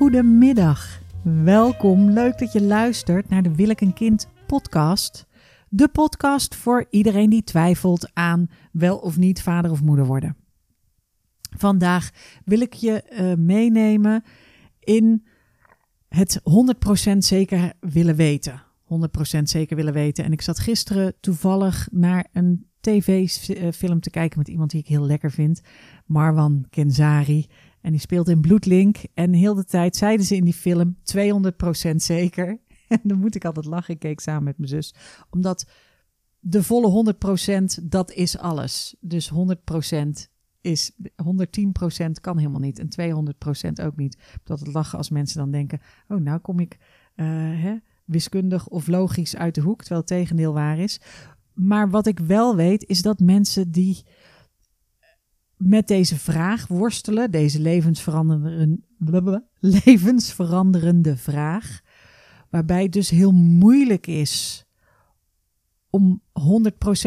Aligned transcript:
Goedemiddag. 0.00 1.00
Welkom. 1.22 2.10
Leuk 2.10 2.38
dat 2.38 2.52
je 2.52 2.62
luistert 2.62 3.28
naar 3.28 3.42
de 3.42 3.54
Wil 3.54 3.68
ik 3.68 3.80
een 3.80 3.92
kind 3.92 4.28
podcast. 4.46 5.26
De 5.68 5.88
podcast 5.88 6.54
voor 6.54 6.86
iedereen 6.90 7.30
die 7.30 7.44
twijfelt 7.44 8.10
aan 8.14 8.50
wel 8.72 8.96
of 8.96 9.16
niet 9.16 9.42
vader 9.42 9.70
of 9.70 9.82
moeder 9.82 10.06
worden. 10.06 10.36
Vandaag 11.56 12.10
wil 12.44 12.60
ik 12.60 12.72
je 12.72 13.02
uh, 13.10 13.34
meenemen 13.44 14.22
in 14.78 15.26
het 16.08 16.40
100% 17.14 17.16
zeker 17.18 17.72
willen 17.80 18.16
weten. 18.16 18.62
100% 19.38 19.42
zeker 19.42 19.76
willen 19.76 19.92
weten. 19.92 20.24
En 20.24 20.32
ik 20.32 20.42
zat 20.42 20.58
gisteren 20.58 21.14
toevallig 21.20 21.88
naar 21.90 22.26
een 22.32 22.66
tv-film 22.80 24.00
te 24.00 24.10
kijken 24.10 24.38
met 24.38 24.48
iemand 24.48 24.70
die 24.70 24.80
ik 24.80 24.86
heel 24.86 25.06
lekker 25.06 25.30
vind. 25.30 25.60
Marwan 26.06 26.66
Kenzari. 26.70 27.46
En 27.80 27.90
die 27.90 28.00
speelt 28.00 28.28
in 28.28 28.40
Bloedlink. 28.40 28.96
En 29.14 29.32
heel 29.32 29.54
de 29.54 29.64
tijd 29.64 29.96
zeiden 29.96 30.26
ze 30.26 30.36
in 30.36 30.44
die 30.44 30.54
film 30.54 30.96
200% 30.96 31.96
zeker. 31.96 32.58
En 32.88 33.00
dan 33.02 33.18
moet 33.18 33.34
ik 33.34 33.44
altijd 33.44 33.66
lachen. 33.66 33.94
Ik 33.94 34.00
keek 34.00 34.20
samen 34.20 34.44
met 34.44 34.58
mijn 34.58 34.68
zus. 34.68 34.94
Omdat 35.30 35.66
de 36.40 36.62
volle 36.62 37.14
100% 37.80 37.82
dat 37.82 38.12
is 38.12 38.38
alles. 38.38 38.96
Dus 39.00 39.32
100% 39.32 39.36
is 40.60 40.92
110% 41.00 42.10
kan 42.20 42.38
helemaal 42.38 42.60
niet. 42.60 42.78
En 42.78 43.14
200% 43.80 43.84
ook 43.84 43.96
niet. 43.96 44.18
Dat 44.44 44.60
het 44.60 44.72
lachen 44.72 44.98
als 44.98 45.10
mensen 45.10 45.38
dan 45.38 45.50
denken: 45.50 45.80
oh, 46.08 46.20
nou 46.20 46.38
kom 46.38 46.60
ik 46.60 46.78
uh, 47.16 47.26
hè, 47.62 47.76
wiskundig 48.04 48.68
of 48.68 48.86
logisch 48.86 49.36
uit 49.36 49.54
de 49.54 49.60
hoek, 49.60 49.78
terwijl 49.78 50.00
het 50.00 50.08
tegendeel 50.08 50.52
waar 50.52 50.78
is. 50.78 51.00
Maar 51.52 51.90
wat 51.90 52.06
ik 52.06 52.18
wel 52.18 52.56
weet, 52.56 52.84
is 52.88 53.02
dat 53.02 53.20
mensen 53.20 53.70
die 53.70 54.04
met 55.62 55.88
deze 55.88 56.18
vraag 56.18 56.66
worstelen, 56.66 57.30
deze 57.30 57.60
levensveranderende, 57.60 59.44
levensveranderende 59.84 61.16
vraag, 61.16 61.80
waarbij 62.50 62.82
het 62.82 62.92
dus 62.92 63.10
heel 63.10 63.32
moeilijk 63.32 64.06
is 64.06 64.64
om 65.90 66.22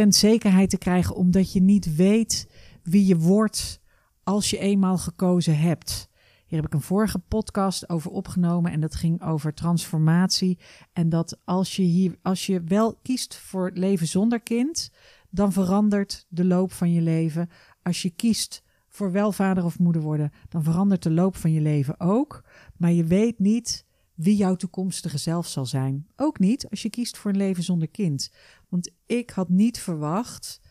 100% 0.04 0.08
zekerheid 0.08 0.70
te 0.70 0.78
krijgen, 0.78 1.16
omdat 1.16 1.54
je 1.54 1.62
niet 1.62 1.96
weet 1.96 2.48
wie 2.84 3.06
je 3.06 3.18
wordt 3.18 3.82
als 4.24 4.50
je 4.50 4.58
eenmaal 4.58 4.98
gekozen 4.98 5.60
hebt. 5.60 6.10
Hier 6.46 6.62
heb 6.62 6.68
ik 6.68 6.74
een 6.74 6.82
vorige 6.82 7.20
podcast 7.20 7.90
over 7.90 8.12
opgenomen 8.12 8.72
en 8.72 8.80
dat 8.80 8.96
ging 8.96 9.22
over 9.24 9.54
transformatie. 9.54 10.60
En 10.92 11.10
dat 11.10 11.40
als 11.44 11.76
je, 11.76 11.84
hier, 11.84 12.18
als 12.22 12.46
je 12.46 12.64
wel 12.64 13.00
kiest 13.02 13.36
voor 13.36 13.72
leven 13.74 14.08
zonder 14.08 14.42
kind, 14.42 14.92
dan 15.30 15.52
verandert 15.52 16.26
de 16.30 16.46
loop 16.46 16.72
van 16.72 16.92
je 16.92 17.02
leven. 17.02 17.50
Als 17.84 18.02
je 18.02 18.10
kiest 18.10 18.64
voor 18.90 19.12
wel 19.12 19.32
vader 19.32 19.66
of 19.66 19.80
moeder 19.80 20.02
worden, 20.02 20.32
dan 20.50 20.64
verandert 20.64 21.04
de 21.04 21.12
loop 21.12 21.36
van 21.36 21.52
je 21.52 21.62
leven 21.62 22.00
ook. 22.00 22.44
Maar 22.78 22.92
je 22.92 23.04
weet 23.04 23.40
niet 23.40 23.86
wie 24.14 24.36
jouw 24.36 24.56
toekomstige 24.56 25.18
zelf 25.18 25.48
zal 25.48 25.66
zijn. 25.66 26.08
Ook 26.16 26.40
niet 26.40 26.70
als 26.70 26.82
je 26.82 26.90
kiest 26.90 27.18
voor 27.18 27.32
een 27.32 27.38
leven 27.38 27.64
zonder 27.64 27.88
kind. 27.88 28.32
Want 28.70 28.92
ik 29.06 29.30
had 29.30 29.50
niet 29.50 29.80
verwacht 29.80 30.62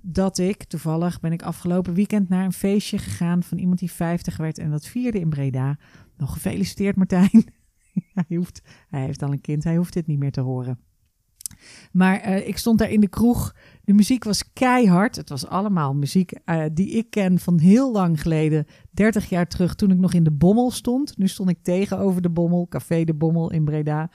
dat 0.00 0.38
ik, 0.38 0.64
toevallig 0.64 1.20
ben 1.20 1.32
ik 1.32 1.42
afgelopen 1.42 1.94
weekend 1.94 2.28
naar 2.28 2.44
een 2.44 2.52
feestje 2.52 2.98
gegaan 2.98 3.42
van 3.42 3.58
iemand 3.58 3.78
die 3.78 3.92
50 3.92 4.36
werd 4.36 4.58
en 4.58 4.70
dat 4.70 4.86
vierde 4.86 5.20
in 5.20 5.28
Breda. 5.28 5.78
Nog 6.16 6.32
gefeliciteerd 6.32 6.96
Martijn. 6.96 7.44
hij, 8.28 8.36
hoeft, 8.36 8.62
hij 8.88 9.04
heeft 9.04 9.22
al 9.22 9.32
een 9.32 9.40
kind, 9.40 9.64
hij 9.64 9.76
hoeft 9.76 9.92
dit 9.92 10.06
niet 10.06 10.18
meer 10.18 10.32
te 10.32 10.40
horen. 10.40 10.78
Maar 11.92 12.28
uh, 12.28 12.48
ik 12.48 12.56
stond 12.56 12.78
daar 12.78 12.90
in 12.90 13.00
de 13.00 13.08
kroeg. 13.08 13.54
De 13.84 13.92
muziek 13.92 14.24
was 14.24 14.52
keihard. 14.52 15.16
Het 15.16 15.28
was 15.28 15.46
allemaal 15.46 15.94
muziek 15.94 16.32
uh, 16.46 16.64
die 16.72 16.90
ik 16.90 17.10
ken 17.10 17.38
van 17.38 17.58
heel 17.58 17.92
lang 17.92 18.22
geleden. 18.22 18.66
30 18.90 19.28
jaar 19.28 19.46
terug 19.46 19.74
toen 19.74 19.90
ik 19.90 19.98
nog 19.98 20.12
in 20.12 20.24
de 20.24 20.30
Bommel 20.30 20.70
stond. 20.70 21.18
Nu 21.18 21.28
stond 21.28 21.48
ik 21.48 21.58
tegenover 21.62 22.22
de 22.22 22.30
Bommel, 22.30 22.66
Café 22.68 23.04
de 23.04 23.14
Bommel 23.14 23.52
in 23.52 23.64
Breda. 23.64 24.10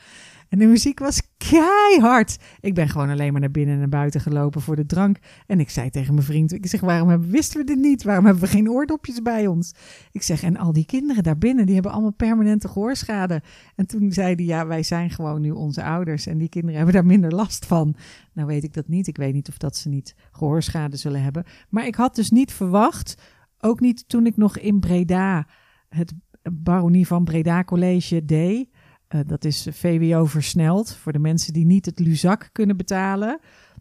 En 0.50 0.60
de 0.60 0.66
muziek 0.66 1.00
was 1.00 1.22
keihard. 1.38 2.38
Ik 2.60 2.74
ben 2.74 2.90
gewoon 2.90 3.10
alleen 3.10 3.32
maar 3.32 3.42
naar 3.42 3.52
binnen 3.52 3.74
en 3.74 3.80
naar 3.80 3.90
buiten 3.90 4.22
gelopen 4.22 4.62
voor 4.62 4.76
de 4.76 4.86
drank. 4.86 5.18
En 5.46 5.60
ik 5.60 5.70
zei 5.70 5.90
tegen 5.90 6.14
mijn 6.14 6.26
vriend, 6.26 6.54
ik 6.54 6.68
zeg, 6.68 6.80
waarom 6.80 7.10
hebben, 7.10 7.30
wisten 7.30 7.60
we 7.60 7.66
dit 7.66 7.78
niet? 7.78 8.04
Waarom 8.04 8.26
hebben 8.26 8.44
we 8.44 8.50
geen 8.50 8.70
oordopjes 8.70 9.22
bij 9.22 9.48
ons? 9.48 9.74
Ik 10.12 10.22
zeg, 10.22 10.44
en 10.44 10.58
al 10.58 10.74
die 10.74 10.86
kinderen 10.86 11.24
daar 11.24 11.38
binnen, 11.38 11.66
die 11.66 11.74
hebben 11.74 11.92
allemaal 11.92 12.12
permanente 12.12 12.68
gehoorschade. 12.68 13.42
En 13.76 13.86
toen 13.86 14.12
zei 14.12 14.36
hij, 14.36 14.46
ja, 14.46 14.68
wij 14.68 14.84
zijn 14.84 15.10
gewoon 15.10 15.42
nu 15.42 15.52
onze 15.52 15.84
ouders. 15.84 16.26
En 16.26 16.38
die 16.38 16.50
kinderen 16.50 16.76
hebben 16.76 16.94
daar 16.94 17.06
minder 17.06 17.32
last 17.32 17.66
van. 17.66 17.96
Nou 18.34 18.48
weet 18.48 18.64
ik 18.64 18.74
dat 18.74 18.88
niet. 18.88 19.08
Ik 19.08 19.18
weet 19.18 19.34
niet 19.34 19.50
of 19.50 19.58
dat 19.58 19.78
ze 19.78 19.90
niet 19.90 20.16
gehoorschade 20.32 20.98
zullen 20.98 21.24
hebben. 21.24 21.44
Maar 21.70 21.86
ik 21.86 21.96
had 21.96 22.16
dus 22.16 22.30
niet 22.30 22.52
verwacht, 22.52 23.16
ook 23.60 23.80
niet 23.80 24.10
toen 24.10 24.26
ik 24.26 24.38
nog 24.38 24.58
in 24.58 24.80
Breda 24.80 25.48
het 25.90 26.14
baronie 26.52 27.08
van 27.08 27.24
Breda 27.24 27.64
College 27.64 28.26
deed 28.26 28.70
uh, 29.10 29.22
dat 29.26 29.46
is 29.46 29.68
VWO 29.72 30.26
versneld 30.26 30.96
voor 30.96 31.12
de 31.12 31.20
mensen 31.20 31.54
die 31.54 31.66
niet 31.66 31.86
het 31.86 32.00
Luzak 32.00 32.50
kunnen 32.52 32.78
betalen. 32.78 33.40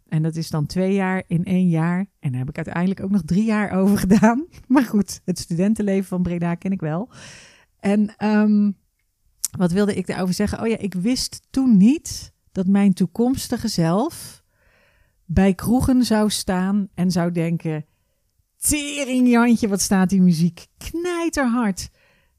En 0.09 0.23
dat 0.23 0.37
is 0.37 0.51
dan 0.51 0.67
twee 0.67 0.95
jaar 0.95 1.23
in 1.27 1.45
één 1.45 1.69
jaar. 1.69 2.07
En 2.19 2.31
daar 2.31 2.41
heb 2.41 2.49
ik 2.49 2.57
uiteindelijk 2.57 3.03
ook 3.03 3.11
nog 3.11 3.23
drie 3.25 3.45
jaar 3.45 3.71
over 3.71 3.99
gedaan. 4.07 4.47
Maar 4.67 4.85
goed, 4.85 5.21
het 5.25 5.39
studentenleven 5.39 6.05
van 6.05 6.23
Breda 6.23 6.55
ken 6.55 6.73
ik 6.73 6.81
wel. 6.81 7.11
En 7.81 8.15
um, 8.25 8.77
wat 9.57 9.73
wilde 9.73 9.95
ik 9.95 10.07
daarover 10.07 10.35
zeggen? 10.35 10.61
Oh 10.61 10.67
ja, 10.67 10.79
ik 10.79 10.95
wist 10.95 11.47
toen 11.51 11.77
niet 11.77 12.33
dat 12.53 12.67
mijn 12.67 12.93
toekomstige 12.93 13.69
zelf 13.69 14.45
bij 15.25 15.55
kroegen 15.55 16.05
zou 16.05 16.31
staan 16.31 16.89
en 16.95 17.11
zou 17.11 17.33
denken: 17.33 17.87
Tering 18.57 19.29
Jantje, 19.29 19.69
wat 19.69 19.81
staat 19.81 20.09
die 20.09 20.23
muziek 20.23 20.67
knijterhard. 20.77 21.91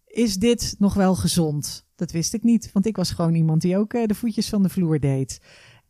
Is 0.06 0.36
dit 0.36 0.76
nog 0.80 0.94
wel 0.94 1.16
gezond? 1.16 1.87
Dat 1.98 2.12
wist 2.12 2.34
ik 2.34 2.44
niet, 2.44 2.72
want 2.72 2.86
ik 2.86 2.96
was 2.96 3.12
gewoon 3.12 3.36
iemand 3.36 3.62
die 3.62 3.78
ook 3.78 3.94
uh, 3.94 4.06
de 4.06 4.16
voetjes 4.16 4.50
van 4.50 4.64
de 4.64 4.70
vloer 4.70 5.00
deed. 5.00 5.42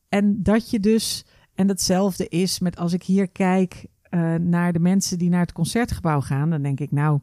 En 0.10 0.44
dat 0.44 0.70
je 0.70 0.80
dus, 0.80 1.26
en 1.56 1.68
datzelfde 1.68 2.28
is 2.28 2.60
met 2.60 2.78
als 2.78 2.94
ik 2.94 3.04
hier 3.04 3.28
kijk 3.28 3.86
uh, 4.10 4.36
naar 4.36 4.74
de 4.74 4.80
mensen 4.80 5.18
die 5.18 5.30
naar 5.30 5.42
het 5.42 5.52
concertgebouw 5.52 6.22
gaan, 6.22 6.50
dan 6.50 6.62
denk 6.62 6.80
ik, 6.80 6.92
nou, 6.92 7.20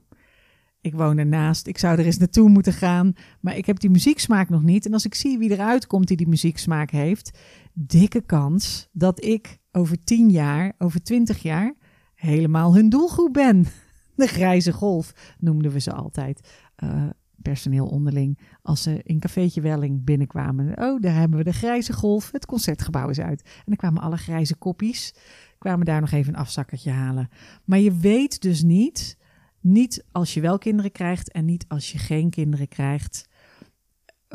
ik 0.81 0.95
woon 0.95 1.19
ernaast, 1.19 1.67
ik 1.67 1.79
zou 1.79 1.99
er 1.99 2.05
eens 2.05 2.19
naartoe 2.19 2.49
moeten 2.49 2.73
gaan, 2.73 3.13
maar 3.41 3.57
ik 3.57 3.67
heb 3.67 3.81
die 3.81 3.91
muzieksmaak 3.91 4.49
nog 4.49 4.63
niet. 4.63 4.87
En 4.87 4.93
als 4.93 5.05
ik 5.05 5.15
zie 5.15 5.39
wie 5.39 5.51
eruit 5.51 5.87
komt 5.87 6.09
die 6.09 6.17
die 6.17 6.29
muzieksmaak 6.29 6.91
heeft, 6.91 7.39
dikke 7.73 8.21
kans 8.21 8.89
dat 8.93 9.25
ik 9.25 9.59
over 9.73 10.05
tien 10.05 10.31
jaar, 10.31 10.73
over 10.79 11.03
twintig 11.03 11.43
jaar, 11.43 11.75
helemaal 12.15 12.75
hun 12.75 12.89
doelgroep 12.89 13.33
ben. 13.33 13.67
De 14.17 14.27
grijze 14.27 14.73
golf 14.73 15.35
noemden 15.39 15.73
we 15.73 15.81
ze 15.81 15.93
altijd. 15.93 16.49
Uh, 16.85 17.07
personeel 17.45 17.87
onderling, 17.87 18.39
als 18.63 18.83
ze 18.83 19.01
in 19.03 19.19
cafeetje 19.19 19.61
Welling 19.61 20.05
binnenkwamen. 20.05 20.79
Oh, 20.79 21.01
daar 21.01 21.15
hebben 21.15 21.39
we 21.39 21.45
de 21.45 21.53
grijze 21.53 21.93
golf, 21.93 22.31
het 22.33 22.47
concertgebouw 22.47 23.09
is 23.09 23.21
uit. 23.21 23.43
En 23.43 23.63
dan 23.65 23.77
kwamen 23.77 24.03
alle 24.03 24.17
grijze 24.17 24.57
koppies, 24.57 25.15
kwamen 25.59 25.87
daar 25.87 26.01
nog 26.01 26.11
even 26.11 26.35
een 26.35 26.41
afzakkertje 26.41 26.91
halen. 26.91 27.29
Maar 27.65 27.79
je 27.79 27.99
weet 27.99 28.41
dus 28.41 28.63
niet, 28.63 29.19
niet 29.61 30.05
als 30.13 30.35
je 30.35 30.41
wel 30.41 30.59
kinderen 30.59 30.93
krijgt 30.93 31.33
en 31.33 31.45
niet 31.45 31.65
als 31.69 31.93
je 31.93 31.99
geen 31.99 32.31
kinderen 32.31 32.69
krijgt, 32.69 33.29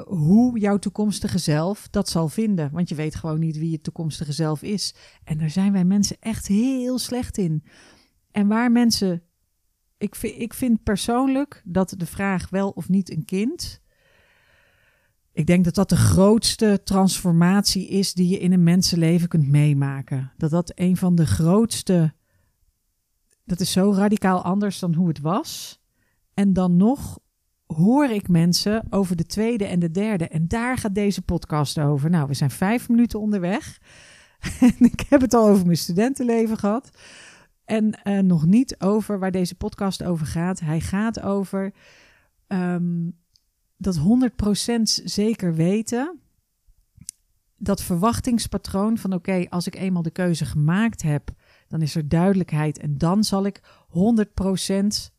hoe 0.05 0.59
jouw 0.59 0.77
toekomstige 0.77 1.37
zelf 1.37 1.87
dat 1.89 2.09
zal 2.09 2.29
vinden. 2.29 2.71
Want 2.71 2.89
je 2.89 2.95
weet 2.95 3.15
gewoon 3.15 3.39
niet 3.39 3.57
wie 3.57 3.71
je 3.71 3.81
toekomstige 3.81 4.31
zelf 4.31 4.61
is. 4.61 4.95
En 5.23 5.37
daar 5.37 5.49
zijn 5.49 5.71
wij 5.71 5.85
mensen 5.85 6.17
echt 6.19 6.47
heel 6.47 6.99
slecht 6.99 7.37
in. 7.37 7.63
En 8.31 8.47
waar 8.47 8.71
mensen 8.71 9.23
ik, 9.99 10.15
vind, 10.15 10.39
ik 10.39 10.53
vind 10.53 10.83
persoonlijk 10.83 11.61
dat 11.65 11.93
de 11.97 12.05
vraag 12.05 12.49
wel 12.49 12.69
of 12.69 12.89
niet 12.89 13.11
een 13.11 13.25
kind. 13.25 13.81
Ik 15.33 15.45
denk 15.45 15.63
dat 15.63 15.75
dat 15.75 15.89
de 15.89 15.97
grootste 15.97 16.81
transformatie 16.83 17.87
is 17.87 18.13
die 18.13 18.27
je 18.27 18.39
in 18.39 18.53
een 18.53 18.63
mensenleven 18.63 19.27
kunt 19.27 19.47
meemaken. 19.47 20.31
Dat 20.37 20.49
dat 20.49 20.71
een 20.75 20.97
van 20.97 21.15
de 21.15 21.25
grootste. 21.25 22.13
Dat 23.45 23.59
is 23.59 23.71
zo 23.71 23.93
radicaal 23.93 24.43
anders 24.43 24.79
dan 24.79 24.93
hoe 24.93 25.07
het 25.07 25.19
was. 25.19 25.81
En 26.33 26.53
dan 26.53 26.77
nog 26.77 27.19
hoor 27.65 28.09
ik 28.09 28.27
mensen 28.27 28.83
over 28.89 29.15
de 29.15 29.25
tweede 29.25 29.65
en 29.65 29.79
de 29.79 29.91
derde. 29.91 30.27
En 30.27 30.47
daar 30.47 30.77
gaat 30.77 30.95
deze 30.95 31.21
podcast 31.21 31.79
over. 31.79 32.09
Nou, 32.09 32.27
we 32.27 32.33
zijn 32.33 32.51
vijf 32.51 32.89
minuten 32.89 33.19
onderweg. 33.19 33.79
En 34.59 34.75
ik 34.79 35.05
heb 35.09 35.21
het 35.21 35.33
al 35.33 35.47
over 35.47 35.65
mijn 35.65 35.77
studentenleven 35.77 36.57
gehad. 36.57 36.89
En 37.69 37.99
uh, 38.03 38.19
nog 38.19 38.45
niet 38.45 38.79
over 38.79 39.19
waar 39.19 39.31
deze 39.31 39.55
podcast 39.55 40.03
over 40.03 40.25
gaat. 40.25 40.59
Hij 40.59 40.79
gaat 40.79 41.21
over 41.21 41.73
um, 42.47 43.17
dat 43.77 43.99
100% 43.99 44.01
zeker 45.03 45.53
weten. 45.53 46.19
Dat 47.55 47.81
verwachtingspatroon 47.81 48.97
van 48.97 49.13
oké, 49.13 49.45
als 49.49 49.67
ik 49.67 49.75
eenmaal 49.75 50.01
de 50.01 50.11
keuze 50.11 50.45
gemaakt 50.45 51.01
heb, 51.01 51.31
dan 51.67 51.81
is 51.81 51.95
er 51.95 52.09
duidelijkheid 52.09 52.79
en 52.79 52.97
dan 52.97 53.23
zal 53.23 53.45
ik 53.45 53.61
100% 53.87 55.13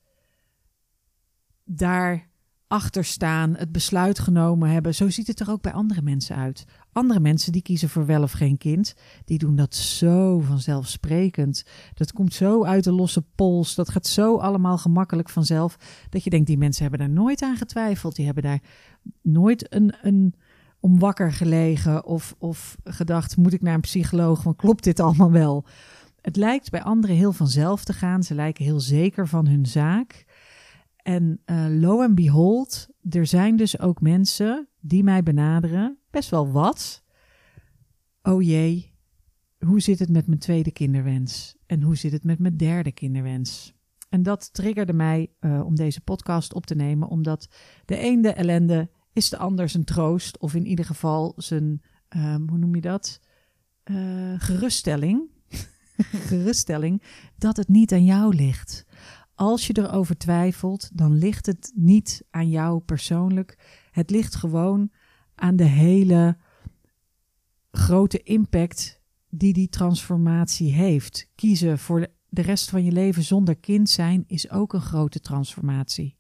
daar 1.64 2.30
achterstaan, 2.70 3.56
het 3.56 3.72
besluit 3.72 4.19
genomen 4.19 4.69
hebben. 4.69 4.94
Zo 4.94 5.08
ziet 5.08 5.26
het 5.26 5.40
er 5.40 5.50
ook 5.50 5.62
bij 5.62 5.72
andere 5.72 6.02
mensen 6.02 6.37
uit. 6.37 6.64
Andere 6.93 7.20
mensen 7.20 7.52
die 7.52 7.62
kiezen 7.62 7.88
voor 7.88 8.06
wel 8.06 8.22
of 8.22 8.32
geen 8.32 8.58
kind, 8.58 8.94
die 9.25 9.38
doen 9.38 9.56
dat 9.56 9.75
zo 9.75 10.38
vanzelfsprekend. 10.40 11.64
Dat 11.94 12.12
komt 12.12 12.34
zo 12.34 12.64
uit 12.64 12.84
de 12.84 12.93
losse 12.93 13.25
pols, 13.34 13.75
dat 13.75 13.88
gaat 13.88 14.06
zo 14.06 14.37
allemaal 14.37 14.78
gemakkelijk 14.78 15.28
vanzelf, 15.28 15.76
dat 16.08 16.25
je 16.25 16.31
denkt, 16.31 16.46
die 16.46 16.58
mensen 16.58 16.82
hebben 16.82 17.00
daar 17.00 17.17
nooit 17.25 17.43
aan 17.43 17.56
getwijfeld. 17.56 18.17
Die 18.17 18.25
hebben 18.25 18.43
daar 18.43 18.61
nooit 19.22 19.75
een, 19.75 19.94
een 20.02 20.34
om 20.81 20.99
wakker 20.99 21.32
gelegen 21.32 22.05
of, 22.05 22.34
of 22.38 22.76
gedacht, 22.84 23.37
moet 23.37 23.52
ik 23.52 23.62
naar 23.62 23.75
een 23.75 23.81
psycholoog, 23.81 24.43
want 24.43 24.56
klopt 24.56 24.84
dit 24.84 25.00
allemaal 25.00 25.32
wel? 25.32 25.64
Het 26.20 26.37
lijkt 26.37 26.70
bij 26.70 26.82
anderen 26.82 27.17
heel 27.17 27.32
vanzelf 27.32 27.84
te 27.84 27.93
gaan. 27.93 28.22
Ze 28.22 28.34
lijken 28.34 28.64
heel 28.64 28.81
zeker 28.81 29.28
van 29.28 29.46
hun 29.46 29.67
zaak. 29.67 30.25
En 31.10 31.40
uh, 31.46 31.66
lo 31.68 32.02
and 32.02 32.14
behold, 32.14 32.88
er 33.08 33.26
zijn 33.26 33.56
dus 33.56 33.78
ook 33.78 34.00
mensen 34.00 34.68
die 34.80 35.04
mij 35.04 35.22
benaderen, 35.22 35.98
best 36.10 36.30
wel 36.30 36.50
wat. 36.50 37.04
Oh 38.22 38.42
jee, 38.42 38.94
hoe 39.58 39.80
zit 39.80 39.98
het 39.98 40.08
met 40.08 40.26
mijn 40.26 40.38
tweede 40.38 40.70
kinderwens? 40.70 41.56
En 41.66 41.82
hoe 41.82 41.96
zit 41.96 42.12
het 42.12 42.24
met 42.24 42.38
mijn 42.38 42.56
derde 42.56 42.92
kinderwens? 42.92 43.74
En 44.08 44.22
dat 44.22 44.52
triggerde 44.52 44.92
mij 44.92 45.32
uh, 45.40 45.64
om 45.64 45.74
deze 45.74 46.00
podcast 46.00 46.54
op 46.54 46.66
te 46.66 46.74
nemen, 46.74 47.08
omdat 47.08 47.48
de 47.84 48.04
een 48.04 48.22
de 48.22 48.32
ellende 48.32 48.90
is 49.12 49.28
de 49.28 49.38
ander 49.38 49.68
zijn 49.68 49.84
troost, 49.84 50.38
of 50.38 50.54
in 50.54 50.66
ieder 50.66 50.84
geval 50.84 51.32
zijn, 51.36 51.82
um, 52.16 52.48
hoe 52.48 52.58
noem 52.58 52.74
je 52.74 52.80
dat? 52.80 53.20
Uh, 53.84 54.34
geruststelling. 54.38 55.28
geruststelling 56.28 57.02
dat 57.38 57.56
het 57.56 57.68
niet 57.68 57.92
aan 57.92 58.04
jou 58.04 58.34
ligt. 58.34 58.86
Als 59.40 59.66
je 59.66 59.78
erover 59.78 60.16
twijfelt, 60.16 60.90
dan 60.92 61.14
ligt 61.14 61.46
het 61.46 61.72
niet 61.75 62.25
aan 62.31 62.48
jou 62.48 62.81
persoonlijk. 62.81 63.58
Het 63.90 64.10
ligt 64.10 64.34
gewoon 64.34 64.90
aan 65.34 65.56
de 65.56 65.64
hele 65.64 66.37
grote 67.70 68.22
impact 68.22 69.00
die 69.28 69.52
die 69.52 69.69
transformatie 69.69 70.72
heeft. 70.72 71.31
Kiezen 71.34 71.78
voor 71.78 72.06
de 72.28 72.42
rest 72.42 72.70
van 72.70 72.84
je 72.84 72.92
leven 72.92 73.22
zonder 73.22 73.56
kind 73.56 73.90
zijn 73.90 74.25
is 74.26 74.50
ook 74.50 74.72
een 74.72 74.81
grote 74.81 75.20
transformatie 75.20 76.19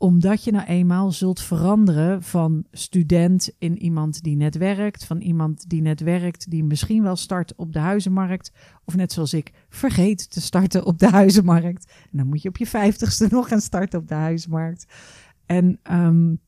omdat 0.00 0.44
je 0.44 0.50
nou 0.50 0.66
eenmaal 0.66 1.12
zult 1.12 1.40
veranderen 1.40 2.22
van 2.22 2.64
student 2.70 3.50
in 3.58 3.78
iemand 3.78 4.22
die 4.22 4.36
net 4.36 4.56
werkt, 4.56 5.04
van 5.04 5.20
iemand 5.20 5.68
die 5.68 5.82
net 5.82 6.00
werkt, 6.00 6.50
die 6.50 6.64
misschien 6.64 7.02
wel 7.02 7.16
start 7.16 7.54
op 7.56 7.72
de 7.72 7.78
huizenmarkt, 7.78 8.52
of 8.84 8.96
net 8.96 9.12
zoals 9.12 9.34
ik, 9.34 9.52
vergeet 9.68 10.30
te 10.30 10.40
starten 10.40 10.84
op 10.84 10.98
de 10.98 11.08
huizenmarkt. 11.08 11.92
En 12.10 12.18
dan 12.18 12.26
moet 12.26 12.42
je 12.42 12.48
op 12.48 12.56
je 12.56 12.66
vijftigste 12.66 13.26
nog 13.30 13.48
gaan 13.48 13.60
starten 13.60 14.00
op 14.00 14.08
de 14.08 14.14
huizenmarkt. 14.14 14.86
En 15.46 15.80
um, 15.92 16.40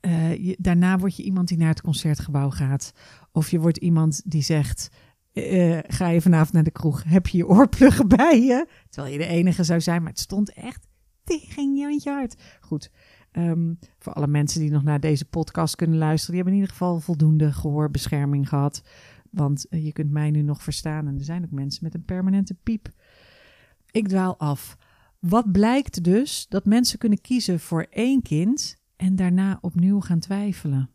uh, 0.00 0.54
daarna 0.58 0.98
word 0.98 1.16
je 1.16 1.22
iemand 1.22 1.48
die 1.48 1.58
naar 1.58 1.68
het 1.68 1.82
concertgebouw 1.82 2.50
gaat. 2.50 2.92
Of 3.32 3.50
je 3.50 3.60
wordt 3.60 3.78
iemand 3.78 4.22
die 4.24 4.42
zegt, 4.42 4.90
uh, 5.32 5.78
ga 5.86 6.08
je 6.08 6.20
vanavond 6.20 6.52
naar 6.52 6.62
de 6.62 6.70
kroeg, 6.70 7.02
heb 7.06 7.26
je 7.26 7.36
je 7.36 7.46
oorpluggen 7.46 8.08
bij 8.08 8.40
je? 8.40 8.66
Terwijl 8.88 9.12
je 9.12 9.18
de 9.18 9.26
enige 9.26 9.64
zou 9.64 9.80
zijn, 9.80 10.02
maar 10.02 10.10
het 10.10 10.20
stond 10.20 10.52
echt 10.52 10.85
tegen 11.26 11.76
Jantje 11.76 12.10
Hart. 12.10 12.36
Goed, 12.60 12.90
um, 13.32 13.78
voor 13.98 14.12
alle 14.12 14.26
mensen 14.26 14.60
die 14.60 14.70
nog 14.70 14.82
naar 14.82 15.00
deze 15.00 15.24
podcast 15.24 15.76
kunnen 15.76 15.98
luisteren, 15.98 16.34
die 16.34 16.42
hebben 16.42 16.54
in 16.54 16.60
ieder 16.60 16.76
geval 16.76 17.00
voldoende 17.00 17.52
gehoorbescherming 17.52 18.48
gehad. 18.48 18.82
Want 19.30 19.66
uh, 19.70 19.84
je 19.84 19.92
kunt 19.92 20.10
mij 20.10 20.30
nu 20.30 20.42
nog 20.42 20.62
verstaan 20.62 21.06
en 21.06 21.18
er 21.18 21.24
zijn 21.24 21.44
ook 21.44 21.50
mensen 21.50 21.84
met 21.84 21.94
een 21.94 22.04
permanente 22.04 22.54
piep. 22.54 22.88
Ik 23.90 24.08
dwaal 24.08 24.38
af. 24.38 24.76
Wat 25.18 25.52
blijkt 25.52 26.04
dus 26.04 26.46
dat 26.48 26.64
mensen 26.64 26.98
kunnen 26.98 27.20
kiezen 27.20 27.60
voor 27.60 27.86
één 27.90 28.22
kind 28.22 28.76
en 28.96 29.16
daarna 29.16 29.58
opnieuw 29.60 30.00
gaan 30.00 30.18
twijfelen. 30.18 30.90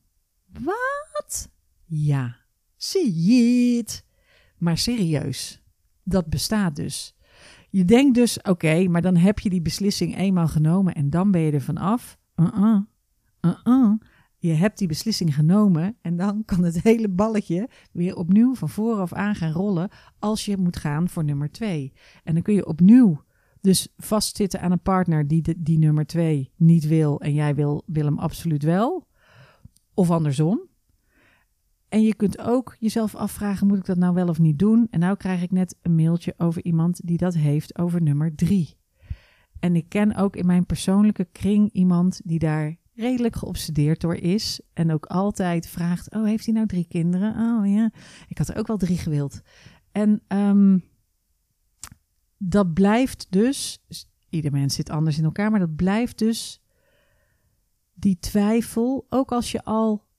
Wat? 0.63 1.49
Ja, 1.85 2.35
zie 2.75 3.21
je 3.23 3.77
het. 3.77 4.05
Maar 4.57 4.77
serieus, 4.77 5.61
dat 6.03 6.27
bestaat 6.27 6.75
dus. 6.75 7.15
Je 7.71 7.85
denkt 7.85 8.15
dus, 8.15 8.41
oké, 8.41 8.87
maar 8.87 9.01
dan 9.01 9.15
heb 9.15 9.39
je 9.39 9.49
die 9.49 9.61
beslissing 9.61 10.17
eenmaal 10.17 10.47
genomen 10.47 10.95
en 10.95 11.09
dan 11.09 11.31
ben 11.31 11.41
je 11.41 11.51
er 11.51 11.61
vanaf. 11.61 12.17
Uh-uh, 12.35 12.79
uh-uh. 13.41 13.93
Je 14.37 14.53
hebt 14.53 14.77
die 14.77 14.87
beslissing 14.87 15.35
genomen 15.35 15.97
en 16.01 16.17
dan 16.17 16.45
kan 16.45 16.63
het 16.63 16.81
hele 16.81 17.09
balletje 17.09 17.69
weer 17.91 18.15
opnieuw 18.15 18.55
van 18.55 18.69
vooraf 18.69 19.13
aan 19.13 19.35
gaan 19.35 19.51
rollen 19.51 19.89
als 20.19 20.45
je 20.45 20.57
moet 20.57 20.77
gaan 20.77 21.09
voor 21.09 21.23
nummer 21.23 21.51
twee. 21.51 21.93
En 22.23 22.33
dan 22.33 22.43
kun 22.43 22.53
je 22.53 22.65
opnieuw 22.65 23.23
dus 23.61 23.93
vastzitten 23.97 24.61
aan 24.61 24.71
een 24.71 24.81
partner 24.81 25.27
die 25.27 25.55
die 25.57 25.77
nummer 25.77 26.05
twee 26.05 26.51
niet 26.55 26.87
wil 26.87 27.21
en 27.21 27.33
jij 27.33 27.55
wil, 27.55 27.83
wil 27.85 28.05
hem 28.05 28.19
absoluut 28.19 28.63
wel. 28.63 29.07
Of 29.93 30.11
andersom. 30.11 30.69
En 31.91 32.01
je 32.01 32.15
kunt 32.15 32.39
ook 32.39 32.75
jezelf 32.79 33.15
afvragen: 33.15 33.67
moet 33.67 33.77
ik 33.77 33.85
dat 33.85 33.97
nou 33.97 34.13
wel 34.13 34.27
of 34.27 34.39
niet 34.39 34.59
doen? 34.59 34.87
En 34.89 34.99
nou 34.99 35.17
krijg 35.17 35.41
ik 35.41 35.51
net 35.51 35.75
een 35.81 35.95
mailtje 35.95 36.33
over 36.37 36.63
iemand 36.63 37.07
die 37.07 37.17
dat 37.17 37.33
heeft 37.33 37.77
over 37.77 38.01
nummer 38.01 38.35
drie. 38.35 38.77
En 39.59 39.75
ik 39.75 39.89
ken 39.89 40.15
ook 40.15 40.35
in 40.35 40.45
mijn 40.45 40.65
persoonlijke 40.65 41.27
kring 41.31 41.71
iemand 41.71 42.21
die 42.23 42.39
daar 42.39 42.75
redelijk 42.93 43.35
geobsedeerd 43.35 44.01
door 44.01 44.15
is. 44.15 44.61
En 44.73 44.91
ook 44.91 45.05
altijd 45.05 45.67
vraagt: 45.67 46.13
Oh, 46.15 46.23
heeft 46.23 46.45
hij 46.45 46.53
nou 46.53 46.67
drie 46.67 46.85
kinderen? 46.87 47.35
Oh 47.35 47.73
ja, 47.73 47.91
ik 48.27 48.37
had 48.37 48.47
er 48.47 48.57
ook 48.57 48.67
wel 48.67 48.77
drie 48.77 48.97
gewild. 48.97 49.41
En 49.91 50.21
um, 50.27 50.83
dat 52.37 52.73
blijft 52.73 53.27
dus, 53.29 53.83
ieder 54.29 54.51
mens 54.51 54.75
zit 54.75 54.89
anders 54.89 55.17
in 55.17 55.23
elkaar, 55.23 55.51
maar 55.51 55.59
dat 55.59 55.75
blijft 55.75 56.17
dus 56.17 56.61
die 57.93 58.19
twijfel, 58.19 59.05
ook 59.09 59.31
als 59.31 59.51
je 59.51 59.63
al 59.63 60.09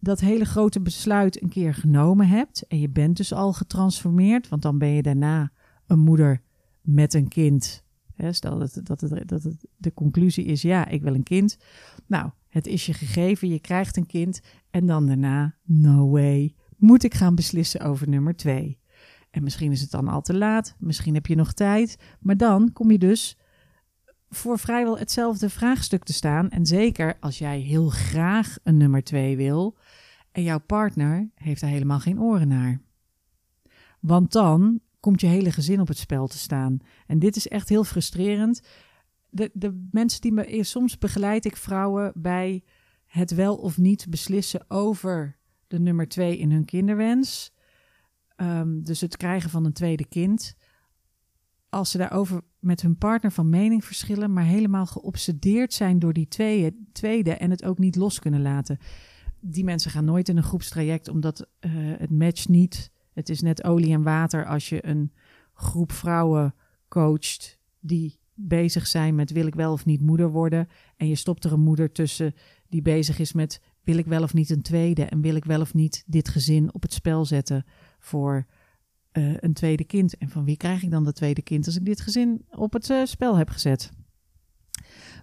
dat 0.00 0.20
hele 0.20 0.44
grote 0.44 0.80
besluit 0.80 1.42
een 1.42 1.48
keer 1.48 1.74
genomen 1.74 2.28
hebt 2.28 2.66
en 2.66 2.80
je 2.80 2.88
bent 2.88 3.16
dus 3.16 3.32
al 3.32 3.52
getransformeerd, 3.52 4.48
want 4.48 4.62
dan 4.62 4.78
ben 4.78 4.88
je 4.88 5.02
daarna 5.02 5.52
een 5.86 5.98
moeder 5.98 6.42
met 6.80 7.14
een 7.14 7.28
kind. 7.28 7.84
stel 8.30 8.58
dat, 8.58 8.80
dat, 8.82 9.04
dat 9.26 9.42
de 9.76 9.94
conclusie 9.94 10.44
is, 10.44 10.62
ja, 10.62 10.88
ik 10.88 11.02
wil 11.02 11.14
een 11.14 11.22
kind. 11.22 11.58
Nou, 12.06 12.30
het 12.48 12.66
is 12.66 12.86
je 12.86 12.92
gegeven, 12.92 13.48
je 13.48 13.60
krijgt 13.60 13.96
een 13.96 14.06
kind 14.06 14.40
en 14.70 14.86
dan 14.86 15.06
daarna, 15.06 15.54
no 15.64 16.08
way, 16.10 16.54
moet 16.76 17.04
ik 17.04 17.14
gaan 17.14 17.34
beslissen 17.34 17.80
over 17.80 18.08
nummer 18.08 18.36
twee. 18.36 18.78
En 19.30 19.42
misschien 19.42 19.72
is 19.72 19.80
het 19.80 19.90
dan 19.90 20.08
al 20.08 20.20
te 20.20 20.34
laat, 20.34 20.76
misschien 20.78 21.14
heb 21.14 21.26
je 21.26 21.34
nog 21.34 21.52
tijd, 21.52 21.96
maar 22.20 22.36
dan 22.36 22.72
kom 22.72 22.90
je 22.90 22.98
dus 22.98 23.38
voor 24.30 24.58
vrijwel 24.58 24.98
hetzelfde 24.98 25.50
vraagstuk 25.50 26.04
te 26.04 26.12
staan. 26.12 26.50
En 26.50 26.66
zeker 26.66 27.16
als 27.20 27.38
jij 27.38 27.60
heel 27.60 27.88
graag 27.88 28.56
een 28.62 28.76
nummer 28.76 29.02
twee 29.02 29.36
wil 29.36 29.76
en 30.32 30.42
jouw 30.42 30.60
partner 30.60 31.30
heeft 31.34 31.60
daar 31.60 31.70
helemaal 31.70 32.00
geen 32.00 32.20
oren 32.20 32.48
naar. 32.48 32.80
Want 34.00 34.32
dan 34.32 34.80
komt 35.00 35.20
je 35.20 35.26
hele 35.26 35.52
gezin 35.52 35.80
op 35.80 35.88
het 35.88 35.98
spel 35.98 36.26
te 36.26 36.38
staan. 36.38 36.78
En 37.06 37.18
dit 37.18 37.36
is 37.36 37.48
echt 37.48 37.68
heel 37.68 37.84
frustrerend. 37.84 38.62
De, 39.30 39.50
de 39.52 39.88
mensen 39.90 40.20
die 40.20 40.32
me 40.32 40.64
soms 40.64 40.98
begeleid 40.98 41.44
ik 41.44 41.56
vrouwen 41.56 42.12
bij 42.14 42.64
het 43.06 43.34
wel 43.34 43.56
of 43.56 43.78
niet 43.78 44.06
beslissen 44.10 44.64
over 44.70 45.36
de 45.66 45.78
nummer 45.78 46.08
twee 46.08 46.38
in 46.38 46.50
hun 46.50 46.64
kinderwens. 46.64 47.52
Um, 48.36 48.84
dus 48.84 49.00
het 49.00 49.16
krijgen 49.16 49.50
van 49.50 49.64
een 49.64 49.72
tweede 49.72 50.06
kind. 50.06 50.54
Als 51.70 51.90
ze 51.90 51.98
daarover 51.98 52.40
met 52.58 52.82
hun 52.82 52.98
partner 52.98 53.32
van 53.32 53.48
mening 53.48 53.84
verschillen, 53.84 54.32
maar 54.32 54.44
helemaal 54.44 54.86
geobsedeerd 54.86 55.72
zijn 55.72 55.98
door 55.98 56.12
die 56.12 56.28
tweede, 56.28 56.76
tweede 56.92 57.32
en 57.32 57.50
het 57.50 57.64
ook 57.64 57.78
niet 57.78 57.96
los 57.96 58.18
kunnen 58.18 58.42
laten. 58.42 58.78
Die 59.40 59.64
mensen 59.64 59.90
gaan 59.90 60.04
nooit 60.04 60.28
in 60.28 60.36
een 60.36 60.42
groepstraject 60.42 61.08
omdat 61.08 61.40
uh, 61.40 61.72
het 61.74 62.10
matcht 62.10 62.48
niet. 62.48 62.90
Het 63.12 63.28
is 63.28 63.40
net 63.40 63.64
olie 63.64 63.92
en 63.92 64.02
water 64.02 64.46
als 64.46 64.68
je 64.68 64.86
een 64.86 65.12
groep 65.54 65.92
vrouwen 65.92 66.54
coacht 66.88 67.58
die 67.80 68.18
bezig 68.34 68.86
zijn 68.86 69.14
met 69.14 69.30
wil 69.30 69.46
ik 69.46 69.54
wel 69.54 69.72
of 69.72 69.84
niet 69.84 70.00
moeder 70.00 70.30
worden. 70.30 70.68
En 70.96 71.08
je 71.08 71.14
stopt 71.14 71.44
er 71.44 71.52
een 71.52 71.60
moeder 71.60 71.92
tussen 71.92 72.34
die 72.68 72.82
bezig 72.82 73.18
is 73.18 73.32
met 73.32 73.60
wil 73.82 73.98
ik 73.98 74.06
wel 74.06 74.22
of 74.22 74.34
niet 74.34 74.50
een 74.50 74.62
tweede 74.62 75.04
en 75.04 75.20
wil 75.20 75.34
ik 75.34 75.44
wel 75.44 75.60
of 75.60 75.74
niet 75.74 76.04
dit 76.06 76.28
gezin 76.28 76.74
op 76.74 76.82
het 76.82 76.92
spel 76.92 77.24
zetten 77.24 77.64
voor 77.98 78.46
uh, 79.18 79.34
een 79.40 79.52
tweede 79.52 79.84
kind. 79.84 80.16
En 80.16 80.28
van 80.28 80.44
wie 80.44 80.56
krijg 80.56 80.82
ik 80.82 80.90
dan 80.90 81.04
dat 81.04 81.14
tweede 81.14 81.42
kind 81.42 81.66
als 81.66 81.76
ik 81.76 81.84
dit 81.84 82.00
gezin 82.00 82.44
op 82.50 82.72
het 82.72 82.90
uh, 82.90 83.04
spel 83.04 83.36
heb 83.36 83.50
gezet? 83.50 83.90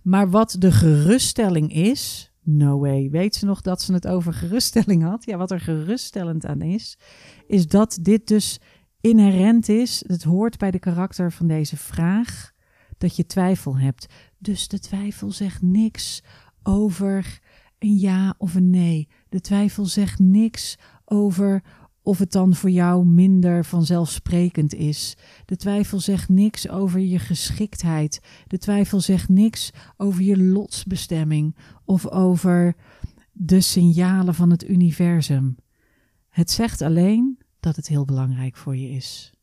Maar 0.03 0.29
wat 0.29 0.55
de 0.59 0.71
geruststelling 0.71 1.73
is, 1.73 2.31
no 2.41 2.79
way. 2.79 3.09
Weet 3.09 3.35
ze 3.35 3.45
nog 3.45 3.61
dat 3.61 3.81
ze 3.81 3.93
het 3.93 4.07
over 4.07 4.33
geruststelling 4.33 5.03
had? 5.03 5.25
Ja, 5.25 5.37
wat 5.37 5.51
er 5.51 5.59
geruststellend 5.59 6.45
aan 6.45 6.61
is, 6.61 6.97
is 7.47 7.67
dat 7.67 7.97
dit 8.01 8.27
dus 8.27 8.59
inherent 9.01 9.69
is. 9.69 10.03
Het 10.07 10.23
hoort 10.23 10.57
bij 10.57 10.71
de 10.71 10.79
karakter 10.79 11.31
van 11.31 11.47
deze 11.47 11.77
vraag 11.77 12.51
dat 12.97 13.15
je 13.15 13.25
twijfel 13.25 13.77
hebt. 13.77 14.05
Dus 14.37 14.67
de 14.67 14.79
twijfel 14.79 15.31
zegt 15.31 15.61
niks 15.61 16.23
over 16.63 17.39
een 17.79 17.97
ja 17.97 18.35
of 18.37 18.55
een 18.55 18.69
nee. 18.69 19.07
De 19.29 19.41
twijfel 19.41 19.85
zegt 19.85 20.19
niks 20.19 20.77
over 21.05 21.63
of 22.05 22.19
het 22.19 22.31
dan 22.31 22.55
voor 22.55 22.69
jou 22.69 23.05
minder 23.05 23.65
vanzelfsprekend 23.65 24.73
is. 24.73 25.17
De 25.45 25.55
twijfel 25.55 25.99
zegt 25.99 26.29
niks 26.29 26.69
over 26.69 26.99
je 26.99 27.19
geschiktheid. 27.19 28.21
De 28.47 28.57
twijfel 28.57 28.99
zegt 28.99 29.29
niks 29.29 29.71
over 29.97 30.21
je 30.21 30.43
lotsbestemming 30.43 31.55
of 31.85 32.07
over 32.07 32.75
de 33.31 33.61
signalen 33.61 34.35
van 34.35 34.49
het 34.49 34.69
universum. 34.69 35.55
Het 36.29 36.51
zegt 36.51 36.81
alleen 36.81 37.37
dat 37.59 37.75
het 37.75 37.87
heel 37.87 38.05
belangrijk 38.05 38.55
voor 38.55 38.75
je 38.75 38.89
is. 38.89 39.33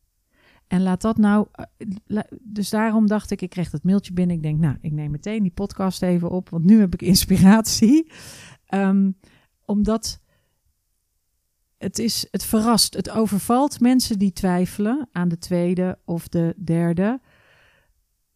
En 0.67 0.81
laat 0.81 1.01
dat 1.01 1.17
nou. 1.17 1.47
Eh, 1.51 2.19
dus 2.41 2.69
daarom 2.69 3.07
dacht 3.07 3.31
ik, 3.31 3.41
ik 3.41 3.49
kreeg 3.49 3.69
dat 3.69 3.83
mailtje 3.83 4.13
binnen. 4.13 4.35
Ik 4.35 4.43
denk, 4.43 4.59
nou, 4.59 4.77
ik 4.81 4.91
neem 4.91 5.11
meteen 5.11 5.41
die 5.41 5.51
podcast 5.51 6.01
even 6.01 6.29
op, 6.29 6.49
want 6.49 6.63
nu 6.63 6.79
heb 6.79 6.93
ik 6.93 7.01
inspiratie. 7.01 8.11
Ehm, 8.65 9.11
omdat 9.65 10.21
het, 11.83 11.99
is, 11.99 12.27
het 12.31 12.45
verrast, 12.45 12.93
het 12.93 13.09
overvalt 13.09 13.79
mensen 13.79 14.19
die 14.19 14.33
twijfelen 14.33 15.07
aan 15.11 15.27
de 15.27 15.37
tweede 15.37 15.99
of 16.05 16.27
de 16.27 16.55
derde. 16.63 17.21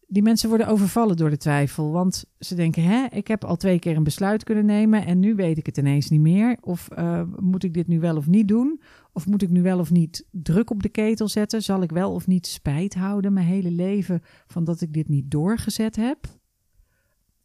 Die 0.07 0.23
mensen 0.23 0.49
worden 0.49 0.67
overvallen 0.67 1.15
door 1.15 1.29
de 1.29 1.37
twijfel, 1.37 1.91
want 1.91 2.25
ze 2.39 2.55
denken: 2.55 2.83
hè, 2.83 3.05
ik 3.09 3.27
heb 3.27 3.43
al 3.43 3.55
twee 3.55 3.79
keer 3.79 3.95
een 3.95 4.03
besluit 4.03 4.43
kunnen 4.43 4.65
nemen 4.65 5.05
en 5.05 5.19
nu 5.19 5.35
weet 5.35 5.57
ik 5.57 5.65
het 5.65 5.77
ineens 5.77 6.09
niet 6.09 6.21
meer. 6.21 6.57
Of 6.61 6.87
uh, 6.97 7.21
moet 7.39 7.63
ik 7.63 7.73
dit 7.73 7.87
nu 7.87 7.99
wel 7.99 8.17
of 8.17 8.27
niet 8.27 8.47
doen? 8.47 8.81
Of 9.11 9.25
moet 9.25 9.41
ik 9.41 9.49
nu 9.49 9.61
wel 9.61 9.79
of 9.79 9.91
niet 9.91 10.25
druk 10.31 10.69
op 10.69 10.83
de 10.83 10.89
ketel 10.89 11.27
zetten? 11.27 11.63
Zal 11.63 11.81
ik 11.81 11.91
wel 11.91 12.13
of 12.13 12.27
niet 12.27 12.47
spijt 12.47 12.93
houden 12.93 13.33
mijn 13.33 13.45
hele 13.45 13.71
leven 13.71 14.21
van 14.47 14.63
dat 14.63 14.81
ik 14.81 14.93
dit 14.93 15.07
niet 15.07 15.31
doorgezet 15.31 15.95
heb? 15.95 16.39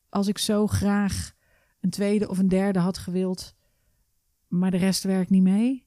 Als 0.09 0.29
ik 0.29 0.39
zo 0.39 0.67
graag 0.67 1.33
een 1.81 1.91
tweede 1.91 2.29
of 2.29 2.39
een 2.39 2.49
derde 2.49 2.79
had 2.79 2.99
gewild, 2.99 3.55
maar 4.49 4.71
de 4.71 4.77
rest 4.77 5.05
werkt 5.05 5.31
niet 5.31 5.43
mee? 5.43 5.87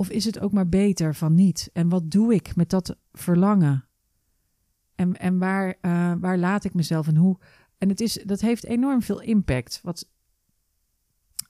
Of 0.00 0.10
is 0.10 0.24
het 0.24 0.40
ook 0.40 0.52
maar 0.52 0.68
beter 0.68 1.14
van 1.14 1.34
niet? 1.34 1.70
En 1.72 1.88
wat 1.88 2.10
doe 2.10 2.34
ik 2.34 2.56
met 2.56 2.70
dat 2.70 2.96
verlangen? 3.12 3.88
En, 4.94 5.16
en 5.16 5.38
waar, 5.38 5.78
uh, 5.82 6.12
waar 6.20 6.38
laat 6.38 6.64
ik 6.64 6.74
mezelf 6.74 7.06
en 7.06 7.16
hoe? 7.16 7.38
En 7.78 7.88
het 7.88 8.00
is, 8.00 8.22
dat 8.24 8.40
heeft 8.40 8.64
enorm 8.64 9.02
veel 9.02 9.20
impact. 9.20 9.80
Wat, 9.82 10.10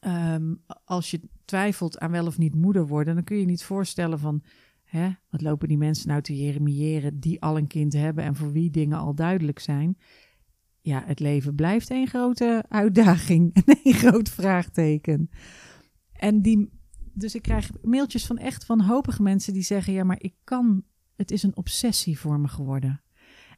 um, 0.01 0.63
als 0.85 1.11
je 1.11 1.21
twijfelt 1.45 1.99
aan 1.99 2.11
wel 2.11 2.27
of 2.27 2.39
niet 2.39 2.55
moeder 2.55 2.87
worden, 2.87 3.15
dan 3.15 3.25
kun 3.25 3.37
je 3.37 3.45
niet 3.45 3.65
voorstellen 3.65 4.19
van, 4.19 4.43
hè, 4.85 5.11
wat 5.29 5.43
lopen 5.43 5.69
die 5.69 5.79
mensen 5.79 6.09
nou 6.09 6.23
te 6.23 6.37
jeremiëren 6.37 7.21
die 7.21 7.41
al 7.41 7.57
een 7.57 7.67
kind 7.67 7.93
hebben 7.93 8.25
en 8.25 8.37
voor 8.37 8.53
wie 8.53 8.71
dingen 8.71 8.99
al 8.99 9.15
duidelijk 9.15 9.59
zijn. 9.59 9.99
Ja, 10.81 11.03
het 11.07 11.21
leven 11.21 11.55
blijft 11.55 11.91
een 11.91 12.07
grote 12.07 12.65
uitdaging 12.69 13.53
en 13.65 13.79
een 13.83 13.95
groot 13.95 14.29
vraagteken. 14.29 15.31
En 16.13 16.43
die, 16.43 16.80
dus 17.13 17.35
ik 17.35 17.43
krijg 17.43 17.71
mailtjes 17.83 18.27
van 18.27 18.39
echt 18.39 18.67
wanhopige 18.67 19.23
mensen 19.23 19.53
die 19.53 19.63
zeggen: 19.63 19.93
Ja, 19.93 20.05
maar 20.05 20.21
ik 20.21 20.35
kan, 20.45 20.83
het 21.17 21.31
is 21.31 21.43
een 21.43 21.57
obsessie 21.57 22.19
voor 22.19 22.41
me 22.41 22.49
geworden. 22.49 23.03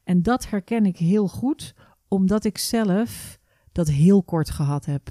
En 0.04 0.22
dat 0.22 0.50
herken 0.50 0.86
ik 0.86 0.96
heel 0.96 1.28
goed, 1.28 1.74
omdat 2.08 2.44
ik 2.44 2.58
zelf 2.58 3.38
dat 3.72 3.88
heel 3.88 4.22
kort 4.22 4.50
gehad 4.50 4.84
heb. 4.84 5.10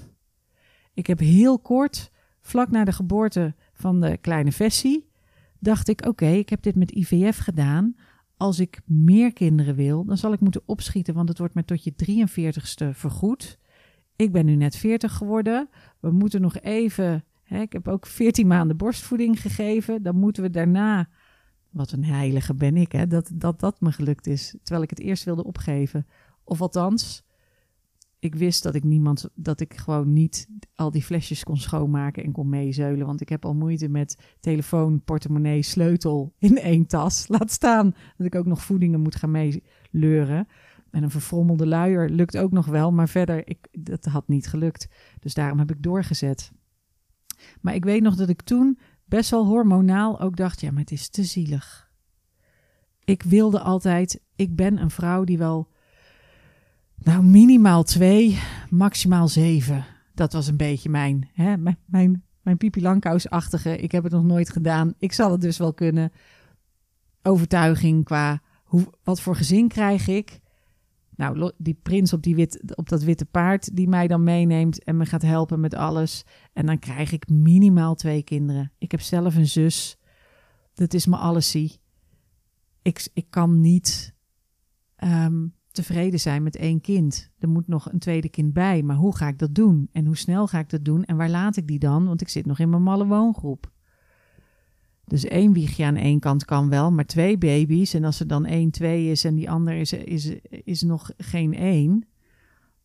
Ik 0.93 1.07
heb 1.07 1.19
heel 1.19 1.59
kort, 1.59 2.11
vlak 2.41 2.71
na 2.71 2.83
de 2.83 2.91
geboorte 2.91 3.55
van 3.73 4.01
de 4.01 4.17
kleine 4.17 4.51
Vessie, 4.51 5.09
dacht 5.59 5.87
ik: 5.87 6.05
Oké, 6.05 6.27
ik 6.27 6.49
heb 6.49 6.61
dit 6.61 6.75
met 6.75 6.91
IVF 6.91 7.37
gedaan. 7.37 7.95
Als 8.37 8.59
ik 8.59 8.81
meer 8.85 9.33
kinderen 9.33 9.75
wil, 9.75 10.05
dan 10.05 10.17
zal 10.17 10.33
ik 10.33 10.39
moeten 10.39 10.61
opschieten, 10.65 11.13
want 11.13 11.29
het 11.29 11.37
wordt 11.37 11.53
me 11.53 11.65
tot 11.65 11.83
je 11.83 11.93
43ste 11.93 12.89
vergoed. 12.95 13.59
Ik 14.15 14.31
ben 14.31 14.45
nu 14.45 14.55
net 14.55 14.75
40 14.75 15.13
geworden. 15.13 15.69
We 15.99 16.11
moeten 16.11 16.41
nog 16.41 16.59
even 16.59 17.23
ik 17.59 17.73
heb 17.73 17.87
ook 17.87 18.05
14 18.05 18.47
maanden 18.47 18.77
borstvoeding 18.77 19.41
gegeven. 19.41 20.03
Dan 20.03 20.15
moeten 20.15 20.43
we 20.43 20.49
daarna. 20.49 21.09
Wat 21.69 21.91
een 21.91 22.05
heilige 22.05 22.53
ben 22.53 22.77
ik, 22.77 22.91
hè? 22.91 23.07
Dat, 23.07 23.31
dat 23.33 23.59
dat 23.59 23.81
me 23.81 23.91
gelukt 23.91 24.27
is. 24.27 24.55
Terwijl 24.63 24.83
ik 24.83 24.89
het 24.89 24.99
eerst 24.99 25.23
wilde 25.23 25.43
opgeven. 25.43 26.07
Of 26.43 26.61
althans, 26.61 27.23
ik 28.19 28.35
wist 28.35 28.63
dat 28.63 28.75
ik 28.75 28.83
niemand. 28.83 29.29
dat 29.35 29.59
ik 29.59 29.73
gewoon 29.77 30.13
niet 30.13 30.47
al 30.75 30.91
die 30.91 31.03
flesjes 31.03 31.43
kon 31.43 31.57
schoonmaken 31.57 32.23
en 32.23 32.31
kon 32.31 32.49
meezeulen. 32.49 33.05
Want 33.05 33.21
ik 33.21 33.29
heb 33.29 33.45
al 33.45 33.53
moeite 33.53 33.89
met 33.89 34.35
telefoon, 34.39 35.03
portemonnee, 35.03 35.61
sleutel 35.61 36.33
in 36.37 36.57
één 36.57 36.85
tas. 36.85 37.25
Laat 37.37 37.51
staan 37.51 37.95
dat 38.17 38.27
ik 38.27 38.35
ook 38.35 38.45
nog 38.45 38.61
voedingen 38.61 38.99
moet 38.99 39.15
gaan 39.15 39.31
meeleuren. 39.31 40.47
En 40.91 41.03
een 41.03 41.11
verfrommelde 41.11 41.67
luier 41.67 42.09
lukt 42.09 42.37
ook 42.37 42.51
nog 42.51 42.65
wel, 42.65 42.91
maar 42.91 43.09
verder, 43.09 43.47
ik, 43.47 43.67
dat 43.71 44.05
had 44.05 44.27
niet 44.27 44.47
gelukt. 44.47 44.87
Dus 45.19 45.33
daarom 45.33 45.59
heb 45.59 45.71
ik 45.71 45.83
doorgezet. 45.83 46.51
Maar 47.61 47.75
ik 47.75 47.83
weet 47.83 48.01
nog 48.01 48.15
dat 48.15 48.29
ik 48.29 48.41
toen 48.41 48.79
best 49.05 49.29
wel 49.29 49.45
hormonaal 49.45 50.19
ook 50.19 50.35
dacht: 50.35 50.61
ja, 50.61 50.71
maar 50.71 50.81
het 50.81 50.91
is 50.91 51.09
te 51.09 51.23
zielig. 51.23 51.89
Ik 53.03 53.23
wilde 53.23 53.59
altijd, 53.59 54.21
ik 54.35 54.55
ben 54.55 54.77
een 54.77 54.91
vrouw 54.91 55.23
die 55.23 55.37
wel, 55.37 55.67
nou, 56.95 57.23
minimaal 57.23 57.83
twee, 57.83 58.39
maximaal 58.69 59.27
zeven. 59.27 59.85
Dat 60.13 60.33
was 60.33 60.47
een 60.47 60.57
beetje 60.57 60.89
mijn, 60.89 61.29
hè, 61.33 61.57
mijn, 61.57 61.77
mijn, 61.85 62.23
mijn 62.41 62.57
Pipi. 62.57 62.87
Ik 63.63 63.91
heb 63.91 64.03
het 64.03 64.11
nog 64.11 64.23
nooit 64.23 64.49
gedaan. 64.49 64.93
Ik 64.97 65.13
zal 65.13 65.31
het 65.31 65.41
dus 65.41 65.57
wel 65.57 65.73
kunnen. 65.73 66.11
Overtuiging 67.23 68.03
qua 68.03 68.41
hoe, 68.63 68.93
wat 69.03 69.21
voor 69.21 69.35
gezin 69.35 69.67
krijg 69.67 70.07
ik. 70.07 70.39
Nou, 71.21 71.51
die 71.57 71.79
prins 71.83 72.13
op, 72.13 72.23
die 72.23 72.35
wit, 72.35 72.75
op 72.75 72.89
dat 72.89 73.03
witte 73.03 73.25
paard 73.25 73.75
die 73.75 73.87
mij 73.87 74.07
dan 74.07 74.23
meeneemt 74.23 74.83
en 74.83 74.97
me 74.97 75.05
gaat 75.05 75.21
helpen 75.21 75.59
met 75.59 75.73
alles. 75.73 76.25
En 76.53 76.65
dan 76.65 76.79
krijg 76.79 77.11
ik 77.11 77.29
minimaal 77.29 77.95
twee 77.95 78.23
kinderen. 78.23 78.71
Ik 78.77 78.91
heb 78.91 79.01
zelf 79.01 79.35
een 79.35 79.47
zus. 79.47 79.97
Dat 80.73 80.93
is 80.93 81.05
me 81.05 81.15
alles 81.15 81.51
zie. 81.51 81.79
Ik, 82.81 83.09
ik 83.13 83.25
kan 83.29 83.59
niet 83.59 84.15
ehm, 84.95 85.47
tevreden 85.71 86.19
zijn 86.19 86.43
met 86.43 86.55
één 86.55 86.81
kind. 86.81 87.29
Er 87.39 87.49
moet 87.49 87.67
nog 87.67 87.91
een 87.91 87.99
tweede 87.99 88.29
kind 88.29 88.53
bij. 88.53 88.83
Maar 88.83 88.95
hoe 88.95 89.15
ga 89.15 89.27
ik 89.27 89.39
dat 89.39 89.55
doen? 89.55 89.89
En 89.91 90.05
hoe 90.05 90.17
snel 90.17 90.47
ga 90.47 90.59
ik 90.59 90.69
dat 90.69 90.85
doen? 90.85 91.03
En 91.03 91.17
waar 91.17 91.29
laat 91.29 91.57
ik 91.57 91.67
die 91.67 91.79
dan? 91.79 92.05
Want 92.05 92.21
ik 92.21 92.29
zit 92.29 92.45
nog 92.45 92.59
in 92.59 92.69
mijn 92.69 92.83
malle 92.83 93.05
woongroep. 93.05 93.71
Dus 95.11 95.25
één 95.25 95.53
wiegje 95.53 95.85
aan 95.85 95.95
één 95.95 96.19
kant 96.19 96.45
kan 96.45 96.69
wel, 96.69 96.91
maar 96.91 97.05
twee 97.05 97.37
baby's. 97.37 97.93
En 97.93 98.03
als 98.03 98.19
er 98.19 98.27
dan 98.27 98.45
één, 98.45 98.71
twee 98.71 99.11
is 99.11 99.23
en 99.23 99.35
die 99.35 99.49
ander 99.49 99.73
is, 99.73 99.93
is, 99.93 100.25
is 100.49 100.81
nog 100.81 101.11
geen 101.17 101.53
één. 101.53 102.05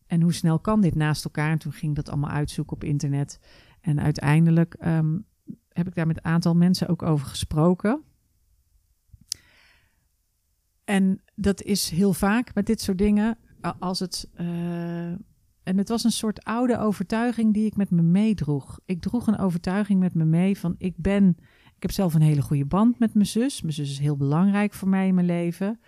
En 0.07 0.21
hoe 0.21 0.33
snel 0.33 0.59
kan 0.59 0.81
dit 0.81 0.95
naast 0.95 1.25
elkaar? 1.25 1.51
En 1.51 1.57
toen 1.57 1.71
ging 1.71 1.95
dat 1.95 2.09
allemaal 2.09 2.29
uitzoeken 2.29 2.75
op 2.75 2.83
internet. 2.83 3.39
En 3.81 3.99
uiteindelijk 3.99 4.75
um, 4.85 5.25
heb 5.69 5.87
ik 5.87 5.95
daar 5.95 6.07
met 6.07 6.17
een 6.17 6.25
aantal 6.25 6.55
mensen 6.55 6.87
ook 6.87 7.01
over 7.01 7.27
gesproken. 7.27 8.01
En 10.83 11.21
dat 11.35 11.61
is 11.61 11.89
heel 11.89 12.13
vaak 12.13 12.53
met 12.53 12.65
dit 12.65 12.81
soort 12.81 12.97
dingen. 12.97 13.37
Als 13.79 13.99
het. 13.99 14.29
Uh, 14.39 14.47
en 15.63 15.77
het 15.77 15.89
was 15.89 16.03
een 16.03 16.11
soort 16.11 16.43
oude 16.43 16.79
overtuiging 16.79 17.53
die 17.53 17.65
ik 17.65 17.75
met 17.75 17.91
me 17.91 18.01
meedroeg. 18.01 18.79
Ik 18.85 19.01
droeg 19.01 19.27
een 19.27 19.39
overtuiging 19.39 19.99
met 19.99 20.13
me 20.13 20.25
mee 20.25 20.57
van 20.57 20.75
ik 20.77 20.93
ben 20.97 21.37
ik 21.77 21.83
heb 21.83 21.91
zelf 21.91 22.13
een 22.13 22.21
hele 22.21 22.41
goede 22.41 22.65
band 22.65 22.99
met 22.99 23.13
mijn 23.13 23.25
zus. 23.25 23.61
Mijn 23.61 23.73
zus 23.73 23.91
is 23.91 23.99
heel 23.99 24.17
belangrijk 24.17 24.73
voor 24.73 24.87
mij 24.87 25.07
in 25.07 25.15
mijn 25.15 25.27
leven. 25.27 25.79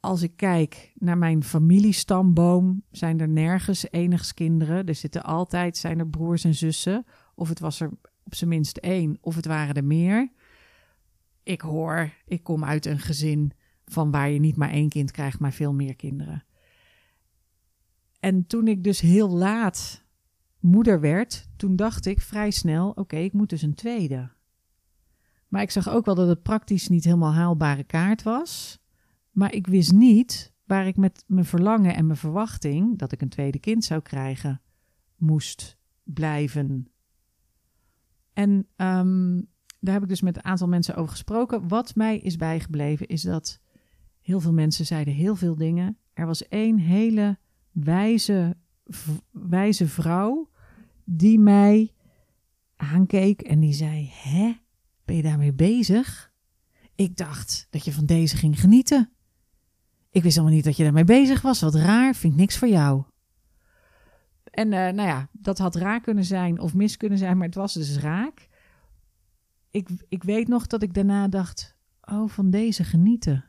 Als 0.00 0.22
ik 0.22 0.36
kijk 0.36 0.92
naar 0.94 1.18
mijn 1.18 1.44
familiestamboom, 1.44 2.82
zijn 2.90 3.20
er 3.20 3.28
nergens 3.28 3.90
enigs 3.90 4.34
kinderen. 4.34 4.86
Er 4.86 4.94
zitten 4.94 5.22
altijd, 5.24 5.76
zijn 5.76 5.98
er 5.98 6.08
broers 6.08 6.44
en 6.44 6.54
zussen. 6.54 7.06
Of 7.34 7.48
het 7.48 7.60
was 7.60 7.80
er 7.80 7.90
op 8.24 8.34
zijn 8.34 8.50
minst 8.50 8.76
één, 8.76 9.18
of 9.20 9.34
het 9.34 9.46
waren 9.46 9.74
er 9.74 9.84
meer. 9.84 10.32
Ik 11.42 11.60
hoor, 11.60 12.12
ik 12.26 12.42
kom 12.42 12.64
uit 12.64 12.86
een 12.86 13.00
gezin 13.00 13.52
van 13.84 14.10
waar 14.10 14.30
je 14.30 14.40
niet 14.40 14.56
maar 14.56 14.70
één 14.70 14.88
kind 14.88 15.10
krijgt, 15.10 15.38
maar 15.38 15.52
veel 15.52 15.74
meer 15.74 15.96
kinderen. 15.96 16.44
En 18.20 18.46
toen 18.46 18.68
ik 18.68 18.84
dus 18.84 19.00
heel 19.00 19.28
laat 19.28 20.04
moeder 20.60 21.00
werd, 21.00 21.48
toen 21.56 21.76
dacht 21.76 22.06
ik 22.06 22.20
vrij 22.20 22.50
snel: 22.50 22.90
oké, 22.90 23.16
ik 23.16 23.32
moet 23.32 23.50
dus 23.50 23.62
een 23.62 23.74
tweede. 23.74 24.30
Maar 25.48 25.62
ik 25.62 25.70
zag 25.70 25.88
ook 25.88 26.04
wel 26.04 26.14
dat 26.14 26.28
het 26.28 26.42
praktisch 26.42 26.88
niet 26.88 27.04
helemaal 27.04 27.32
haalbare 27.32 27.84
kaart 27.84 28.22
was. 28.22 28.78
Maar 29.30 29.52
ik 29.52 29.66
wist 29.66 29.92
niet 29.92 30.52
waar 30.64 30.86
ik 30.86 30.96
met 30.96 31.24
mijn 31.26 31.44
verlangen 31.44 31.94
en 31.94 32.06
mijn 32.06 32.18
verwachting 32.18 32.98
dat 32.98 33.12
ik 33.12 33.20
een 33.20 33.28
tweede 33.28 33.58
kind 33.58 33.84
zou 33.84 34.00
krijgen, 34.00 34.60
moest 35.16 35.78
blijven. 36.02 36.88
En 38.32 38.68
ehm, 38.76 39.40
daar 39.80 39.94
heb 39.94 40.02
ik 40.02 40.08
dus 40.08 40.20
met 40.20 40.36
een 40.36 40.44
aantal 40.44 40.68
mensen 40.68 40.94
over 40.94 41.10
gesproken. 41.10 41.68
Wat 41.68 41.94
mij 41.94 42.18
is 42.18 42.36
bijgebleven 42.36 43.06
is 43.06 43.22
dat 43.22 43.60
heel 44.20 44.40
veel 44.40 44.52
mensen 44.52 44.86
zeiden 44.86 45.14
heel 45.14 45.36
veel 45.36 45.56
dingen. 45.56 45.98
Er 46.12 46.26
was 46.26 46.48
één 46.48 46.78
hele 46.78 47.38
wijze, 47.70 48.56
wijze 49.30 49.88
vrouw 49.88 50.50
die 51.04 51.38
mij 51.38 51.92
aankeek 52.76 53.42
en 53.42 53.60
die 53.60 53.72
zei: 53.72 54.10
Hè? 54.12 54.52
Ben 55.04 55.16
je 55.16 55.22
daarmee 55.22 55.52
bezig? 55.52 56.32
Ik 56.94 57.16
dacht 57.16 57.66
dat 57.70 57.84
je 57.84 57.92
van 57.92 58.06
deze 58.06 58.36
ging 58.36 58.60
genieten. 58.60 59.12
Ik 60.10 60.22
wist 60.22 60.36
allemaal 60.36 60.54
niet 60.54 60.64
dat 60.64 60.76
je 60.76 60.82
daarmee 60.82 61.04
bezig 61.04 61.42
was. 61.42 61.60
Wat 61.60 61.74
raar, 61.74 62.14
vind 62.14 62.32
ik 62.32 62.38
niks 62.38 62.58
voor 62.58 62.68
jou. 62.68 63.04
En 64.44 64.66
uh, 64.66 64.78
nou 64.78 65.08
ja, 65.08 65.28
dat 65.32 65.58
had 65.58 65.74
raar 65.74 66.00
kunnen 66.00 66.24
zijn 66.24 66.60
of 66.60 66.74
mis 66.74 66.96
kunnen 66.96 67.18
zijn, 67.18 67.36
maar 67.36 67.46
het 67.46 67.54
was 67.54 67.72
dus 67.72 67.98
raak. 67.98 68.48
ik, 69.70 69.88
ik 70.08 70.22
weet 70.22 70.48
nog 70.48 70.66
dat 70.66 70.82
ik 70.82 70.94
daarna 70.94 71.28
dacht: 71.28 71.76
oh, 72.00 72.28
van 72.28 72.50
deze 72.50 72.84
genieten. 72.84 73.44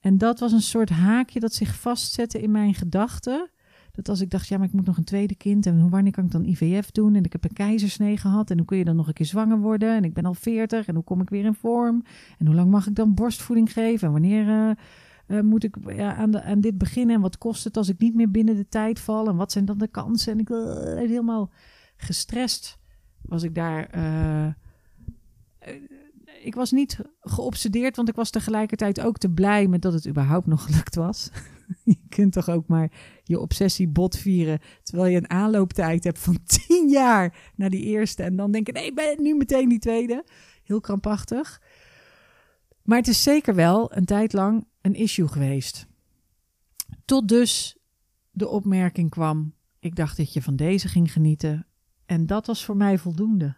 En 0.00 0.18
dat 0.18 0.40
was 0.40 0.52
een 0.52 0.62
soort 0.62 0.90
haakje 0.90 1.40
dat 1.40 1.54
zich 1.54 1.74
vastzette 1.74 2.40
in 2.40 2.50
mijn 2.50 2.74
gedachten. 2.74 3.50
Dat 3.94 4.08
als 4.08 4.20
ik 4.20 4.30
dacht, 4.30 4.48
ja, 4.48 4.58
maar 4.58 4.66
ik 4.66 4.72
moet 4.72 4.86
nog 4.86 4.96
een 4.96 5.04
tweede 5.04 5.34
kind. 5.34 5.66
En 5.66 5.90
wanneer 5.90 6.12
kan 6.12 6.24
ik 6.24 6.30
dan 6.30 6.44
IVF 6.44 6.90
doen? 6.90 7.14
En 7.14 7.24
ik 7.24 7.32
heb 7.32 7.44
een 7.44 7.52
keizersnee 7.52 8.16
gehad. 8.16 8.50
En 8.50 8.56
hoe 8.56 8.66
kun 8.66 8.78
je 8.78 8.84
dan 8.84 8.96
nog 8.96 9.06
een 9.06 9.12
keer 9.12 9.26
zwanger 9.26 9.58
worden? 9.58 9.96
En 9.96 10.04
ik 10.04 10.14
ben 10.14 10.24
al 10.24 10.34
40. 10.34 10.86
En 10.86 10.94
hoe 10.94 11.04
kom 11.04 11.20
ik 11.20 11.30
weer 11.30 11.44
in 11.44 11.54
vorm? 11.54 12.04
En 12.38 12.46
hoe 12.46 12.54
lang 12.54 12.70
mag 12.70 12.86
ik 12.86 12.94
dan 12.94 13.14
borstvoeding 13.14 13.72
geven? 13.72 14.06
En 14.06 14.12
wanneer 14.12 14.46
uh, 14.46 14.70
uh, 15.26 15.42
moet 15.42 15.64
ik 15.64 15.98
aan, 15.98 16.30
de, 16.30 16.42
aan 16.42 16.60
dit 16.60 16.78
beginnen? 16.78 17.14
En 17.14 17.20
wat 17.20 17.38
kost 17.38 17.64
het 17.64 17.76
als 17.76 17.88
ik 17.88 17.98
niet 17.98 18.14
meer 18.14 18.30
binnen 18.30 18.56
de 18.56 18.68
tijd 18.68 19.00
val? 19.00 19.28
En 19.28 19.36
wat 19.36 19.52
zijn 19.52 19.64
dan 19.64 19.78
de 19.78 19.88
kansen? 19.88 20.32
En 20.32 20.38
ik 20.38 20.48
uh, 20.48 20.58
helemaal 20.94 21.50
gestrest 21.96 22.78
was 23.20 23.42
ik 23.42 23.54
daar 23.54 23.90
ik 26.42 26.54
was 26.54 26.70
niet 26.70 26.98
geobsedeerd, 27.20 27.96
want 27.96 28.08
ik 28.08 28.14
was 28.14 28.30
tegelijkertijd 28.30 29.00
ook 29.00 29.18
te 29.18 29.30
blij 29.30 29.66
met 29.66 29.82
dat 29.82 29.92
het 29.92 30.08
überhaupt 30.08 30.46
nog 30.46 30.64
gelukt 30.64 30.94
was. 30.94 31.30
je 31.84 31.98
kunt 32.08 32.32
toch 32.32 32.48
ook 32.48 32.66
maar 32.66 32.90
je 33.22 33.40
obsessie 33.40 33.88
bot 33.88 34.16
vieren, 34.16 34.60
terwijl 34.82 35.10
je 35.10 35.16
een 35.16 35.30
aanlooptijd 35.30 36.04
hebt 36.04 36.18
van 36.18 36.38
tien 36.66 36.88
jaar 36.88 37.52
naar 37.56 37.70
die 37.70 37.84
eerste. 37.84 38.22
En 38.22 38.36
dan 38.36 38.50
denk 38.50 38.66
je, 38.66 38.72
nee, 38.72 38.94
ben 38.94 39.22
nu 39.22 39.34
meteen 39.34 39.68
die 39.68 39.78
tweede. 39.78 40.24
Heel 40.62 40.80
krampachtig. 40.80 41.62
Maar 42.82 42.98
het 42.98 43.08
is 43.08 43.22
zeker 43.22 43.54
wel 43.54 43.96
een 43.96 44.04
tijd 44.04 44.32
lang 44.32 44.66
een 44.80 44.94
issue 44.94 45.28
geweest. 45.28 45.86
Tot 47.04 47.28
dus 47.28 47.76
de 48.30 48.48
opmerking 48.48 49.10
kwam, 49.10 49.54
ik 49.78 49.96
dacht 49.96 50.16
dat 50.16 50.32
je 50.32 50.42
van 50.42 50.56
deze 50.56 50.88
ging 50.88 51.12
genieten. 51.12 51.66
En 52.06 52.26
dat 52.26 52.46
was 52.46 52.64
voor 52.64 52.76
mij 52.76 52.98
voldoende. 52.98 53.56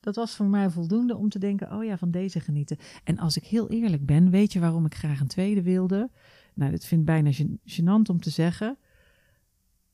Dat 0.00 0.16
was 0.16 0.36
voor 0.36 0.46
mij 0.46 0.70
voldoende 0.70 1.16
om 1.16 1.28
te 1.28 1.38
denken: 1.38 1.72
oh 1.72 1.84
ja, 1.84 1.98
van 1.98 2.10
deze 2.10 2.40
genieten. 2.40 2.76
En 3.04 3.18
als 3.18 3.36
ik 3.36 3.44
heel 3.44 3.70
eerlijk 3.70 4.06
ben, 4.06 4.30
weet 4.30 4.52
je 4.52 4.60
waarom 4.60 4.84
ik 4.84 4.94
graag 4.94 5.20
een 5.20 5.26
tweede 5.26 5.62
wilde? 5.62 6.10
Nou, 6.56 6.70
dit 6.70 6.84
vind 6.84 7.00
ik 7.00 7.06
bijna 7.06 7.30
gênant 7.64 8.10
om 8.10 8.20
te 8.20 8.30
zeggen. 8.30 8.78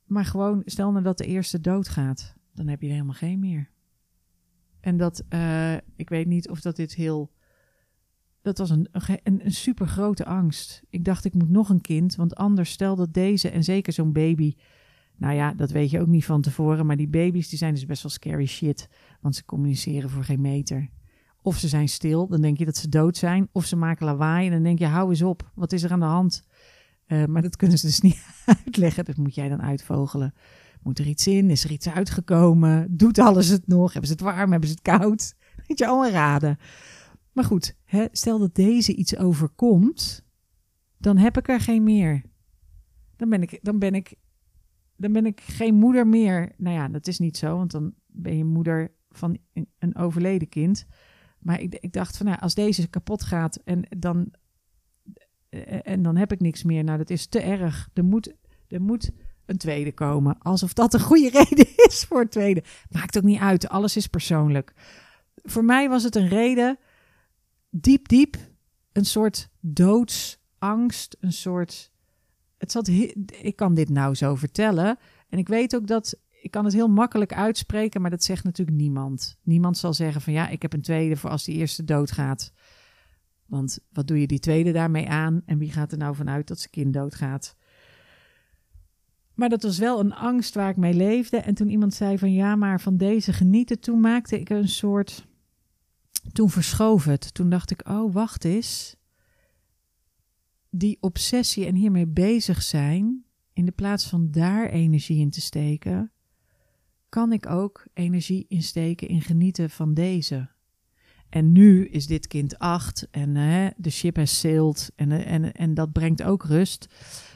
Maar 0.03 0.25
gewoon, 0.25 0.61
stel 0.65 0.91
nou 0.91 1.03
dat 1.03 1.17
de 1.17 1.25
eerste 1.25 1.61
doodgaat, 1.61 2.35
dan 2.53 2.67
heb 2.67 2.81
je 2.81 2.87
er 2.87 2.93
helemaal 2.93 3.13
geen 3.13 3.39
meer. 3.39 3.69
En 4.79 4.97
dat, 4.97 5.23
uh, 5.29 5.73
ik 5.95 6.09
weet 6.09 6.27
niet 6.27 6.49
of 6.49 6.61
dat 6.61 6.75
dit 6.75 6.93
heel. 6.93 7.31
Dat 8.41 8.57
was 8.57 8.69
een, 8.69 8.87
een, 9.23 9.45
een 9.45 9.51
super 9.51 9.87
grote 9.87 10.25
angst. 10.25 10.83
Ik 10.89 11.05
dacht, 11.05 11.25
ik 11.25 11.33
moet 11.33 11.49
nog 11.49 11.69
een 11.69 11.81
kind, 11.81 12.15
want 12.15 12.35
anders 12.35 12.71
stel 12.71 12.95
dat 12.95 13.13
deze, 13.13 13.49
en 13.49 13.63
zeker 13.63 13.93
zo'n 13.93 14.11
baby, 14.11 14.55
nou 15.17 15.33
ja, 15.35 15.53
dat 15.53 15.71
weet 15.71 15.89
je 15.89 15.99
ook 15.99 16.07
niet 16.07 16.25
van 16.25 16.41
tevoren. 16.41 16.85
Maar 16.85 16.97
die 16.97 17.07
baby's 17.07 17.49
die 17.49 17.57
zijn 17.57 17.73
dus 17.73 17.85
best 17.85 18.03
wel 18.03 18.11
scary 18.11 18.45
shit. 18.45 18.89
Want 19.21 19.35
ze 19.35 19.45
communiceren 19.45 20.09
voor 20.09 20.23
geen 20.23 20.41
meter. 20.41 20.89
Of 21.41 21.57
ze 21.57 21.67
zijn 21.67 21.89
stil, 21.89 22.27
dan 22.27 22.41
denk 22.41 22.57
je 22.57 22.65
dat 22.65 22.77
ze 22.77 22.89
dood 22.89 23.17
zijn. 23.17 23.49
Of 23.51 23.65
ze 23.65 23.75
maken 23.75 24.05
lawaai 24.05 24.45
en 24.45 24.51
dan 24.53 24.63
denk 24.63 24.79
je, 24.79 24.85
hou 24.85 25.09
eens 25.09 25.21
op. 25.21 25.51
Wat 25.55 25.71
is 25.71 25.83
er 25.83 25.91
aan 25.91 25.99
de 25.99 26.05
hand? 26.05 26.43
Uh, 27.07 27.25
maar 27.25 27.41
dat 27.41 27.55
kunnen 27.55 27.77
ze 27.77 27.85
dus 27.85 27.99
niet 28.09 28.23
uitleggen. 28.45 29.05
Dat 29.05 29.17
moet 29.17 29.35
jij 29.35 29.49
dan 29.49 29.61
uitvogelen. 29.61 30.33
Moet 30.81 30.99
er 30.99 31.07
iets 31.07 31.27
in? 31.27 31.49
Is 31.49 31.63
er 31.63 31.71
iets 31.71 31.89
uitgekomen? 31.89 32.97
Doet 32.97 33.19
alles 33.19 33.47
het 33.47 33.67
nog? 33.67 33.91
Hebben 33.91 34.09
ze 34.09 34.15
het 34.15 34.23
warm? 34.23 34.51
Hebben 34.51 34.69
ze 34.69 34.75
het 34.81 34.99
koud? 34.99 35.35
Weet 35.67 35.79
je, 35.79 35.87
allemaal 35.87 36.11
raden. 36.11 36.57
Maar 37.31 37.43
goed, 37.43 37.77
hè, 37.83 38.05
stel 38.11 38.39
dat 38.39 38.55
deze 38.55 38.95
iets 38.95 39.17
overkomt, 39.17 40.25
dan 40.97 41.17
heb 41.17 41.37
ik 41.37 41.49
er 41.49 41.59
geen 41.59 41.83
meer. 41.83 42.21
Dan 43.15 43.29
ben 43.29 43.41
ik, 43.41 43.59
dan 43.61 43.79
ben 43.79 43.93
ik 43.95 44.15
dan 44.97 45.11
ben 45.11 45.25
ik 45.25 45.41
geen 45.41 45.75
moeder 45.75 46.07
meer. 46.07 46.51
Nou 46.57 46.75
ja, 46.75 46.87
dat 46.87 47.07
is 47.07 47.19
niet 47.19 47.37
zo, 47.37 47.57
want 47.57 47.71
dan 47.71 47.93
ben 48.05 48.37
je 48.37 48.45
moeder 48.45 48.91
van 49.09 49.37
een 49.79 49.95
overleden 49.95 50.49
kind. 50.49 50.85
Maar 51.39 51.61
ik, 51.61 51.75
ik 51.75 51.93
dacht 51.93 52.17
van, 52.17 52.25
nou, 52.25 52.39
als 52.39 52.53
deze 52.53 52.87
kapot 52.87 53.23
gaat 53.23 53.55
en 53.55 53.87
dan, 53.97 54.17
eh, 54.27 54.33
en 55.83 56.01
dan 56.01 56.15
heb 56.15 56.31
ik 56.31 56.39
niks 56.39 56.63
meer. 56.63 56.83
Nou, 56.83 56.97
dat 56.97 57.09
is 57.09 57.25
te 57.25 57.39
erg. 57.39 57.89
Er 57.93 58.03
moet, 58.03 58.33
er 58.67 58.81
moet 58.81 59.11
een 59.45 59.57
tweede 59.57 59.91
komen. 59.91 60.37
Alsof 60.39 60.73
dat 60.73 60.93
een 60.93 60.99
goede 60.99 61.29
reden 61.43 61.67
is 61.75 62.05
voor 62.07 62.21
een 62.21 62.29
tweede. 62.29 62.63
Maakt 62.89 63.17
ook 63.17 63.23
niet 63.23 63.39
uit. 63.39 63.69
Alles 63.69 63.95
is 63.95 64.07
persoonlijk. 64.07 64.73
Voor 65.35 65.65
mij 65.65 65.89
was 65.89 66.03
het 66.03 66.15
een 66.15 66.27
reden, 66.27 66.77
diep, 67.69 68.07
diep, 68.07 68.37
een 68.91 69.05
soort 69.05 69.49
doodsangst, 69.59 71.17
een 71.19 71.33
soort 71.33 71.91
het 72.63 72.71
zat 72.71 72.87
ik 73.41 73.53
kan 73.55 73.73
dit 73.73 73.89
nou 73.89 74.15
zo 74.15 74.35
vertellen. 74.35 74.97
En 75.29 75.37
ik 75.37 75.47
weet 75.47 75.75
ook 75.75 75.87
dat 75.87 76.19
ik 76.41 76.51
kan 76.51 76.65
het 76.65 76.73
heel 76.73 76.87
makkelijk 76.87 77.33
uitspreken, 77.33 78.01
maar 78.01 78.09
dat 78.09 78.23
zegt 78.23 78.43
natuurlijk 78.43 78.77
niemand. 78.77 79.37
Niemand 79.41 79.77
zal 79.77 79.93
zeggen 79.93 80.21
van 80.21 80.33
ja, 80.33 80.47
ik 80.47 80.61
heb 80.61 80.73
een 80.73 80.81
tweede 80.81 81.15
voor 81.15 81.29
als 81.29 81.43
die 81.43 81.55
eerste 81.55 81.83
doodgaat. 81.83 82.51
Want 83.53 83.79
wat 83.91 84.07
doe 84.07 84.19
je 84.19 84.27
die 84.27 84.39
tweede 84.39 84.71
daarmee 84.71 85.09
aan? 85.09 85.41
En 85.45 85.57
wie 85.57 85.71
gaat 85.71 85.91
er 85.91 85.97
nou 85.97 86.15
vanuit 86.15 86.47
dat 86.47 86.59
zijn 86.59 86.71
kind 86.71 86.93
doodgaat? 86.93 87.55
Maar 89.33 89.49
dat 89.49 89.63
was 89.63 89.77
wel 89.77 89.99
een 89.99 90.13
angst 90.13 90.53
waar 90.53 90.69
ik 90.69 90.77
mee 90.77 90.93
leefde. 90.93 91.37
En 91.37 91.53
toen 91.53 91.69
iemand 91.69 91.93
zei 91.93 92.17
van 92.17 92.33
ja, 92.33 92.55
maar 92.55 92.81
van 92.81 92.97
deze 92.97 93.33
genieten, 93.33 93.79
toen 93.79 93.99
maakte 93.99 94.39
ik 94.39 94.49
een 94.49 94.67
soort. 94.67 95.27
Toen 96.31 96.49
verschoof 96.49 97.05
het. 97.05 97.33
Toen 97.33 97.49
dacht 97.49 97.71
ik, 97.71 97.89
oh, 97.89 98.13
wacht 98.13 98.45
eens 98.45 98.95
die 100.69 100.97
obsessie 100.99 101.65
en 101.65 101.75
hiermee 101.75 102.07
bezig 102.07 102.61
zijn, 102.61 103.25
in 103.53 103.65
de 103.65 103.71
plaats 103.71 104.07
van 104.07 104.31
daar 104.31 104.69
energie 104.69 105.19
in 105.19 105.29
te 105.29 105.41
steken, 105.41 106.11
kan 107.09 107.31
ik 107.31 107.49
ook 107.49 107.85
energie 107.93 108.45
insteken 108.47 109.07
in 109.07 109.21
genieten 109.21 109.69
van 109.69 109.93
deze. 109.93 110.52
En 111.33 111.51
nu 111.51 111.85
is 111.85 112.07
dit 112.07 112.27
kind 112.27 112.59
acht 112.59 113.07
en 113.11 113.35
uh, 113.35 113.67
de 113.77 113.89
ship 113.89 114.15
has 114.15 114.39
sailed 114.39 114.91
en, 114.95 115.09
uh, 115.09 115.31
en, 115.31 115.53
en 115.53 115.73
dat 115.73 115.91
brengt 115.91 116.23
ook 116.23 116.45
rust. 116.45 116.87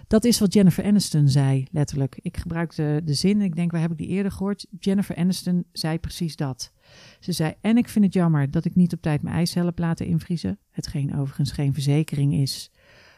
Dat 0.07 0.23
is 0.23 0.39
wat 0.39 0.53
Jennifer 0.53 0.83
Aniston 0.83 1.27
zei, 1.27 1.67
letterlijk. 1.71 2.19
Ik 2.21 2.37
gebruikte 2.37 3.01
de 3.03 3.13
zin, 3.13 3.41
ik 3.41 3.55
denk, 3.55 3.71
waar 3.71 3.81
heb 3.81 3.91
ik 3.91 3.97
die 3.97 4.07
eerder 4.07 4.31
gehoord? 4.31 4.67
Jennifer 4.79 5.15
Aniston 5.15 5.65
zei 5.71 5.99
precies 5.99 6.35
dat. 6.35 6.71
Ze 7.19 7.31
zei, 7.31 7.53
en 7.61 7.77
ik 7.77 7.89
vind 7.89 8.05
het 8.05 8.13
jammer 8.13 8.51
dat 8.51 8.65
ik 8.65 8.75
niet 8.75 8.93
op 8.93 9.01
tijd 9.01 9.21
mijn 9.21 9.35
eicellen 9.35 9.67
heb 9.67 9.79
laten 9.79 10.05
invriezen. 10.05 10.59
Hetgeen 10.71 11.15
overigens 11.15 11.51
geen 11.51 11.73
verzekering 11.73 12.33
is. 12.33 12.71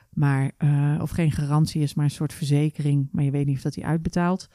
Maar, 0.10 0.52
uh, 0.60 1.00
of 1.02 1.10
geen 1.10 1.32
garantie 1.32 1.82
is, 1.82 1.94
maar 1.94 2.06
een 2.06 2.12
soort 2.12 2.34
verzekering. 2.34 3.10
Maar 3.12 3.24
je 3.24 3.32
weet 3.32 3.46
niet 3.46 3.56
of 3.56 3.62
dat 3.62 3.74
die 3.74 3.86
uitbetaalt. 3.86 4.50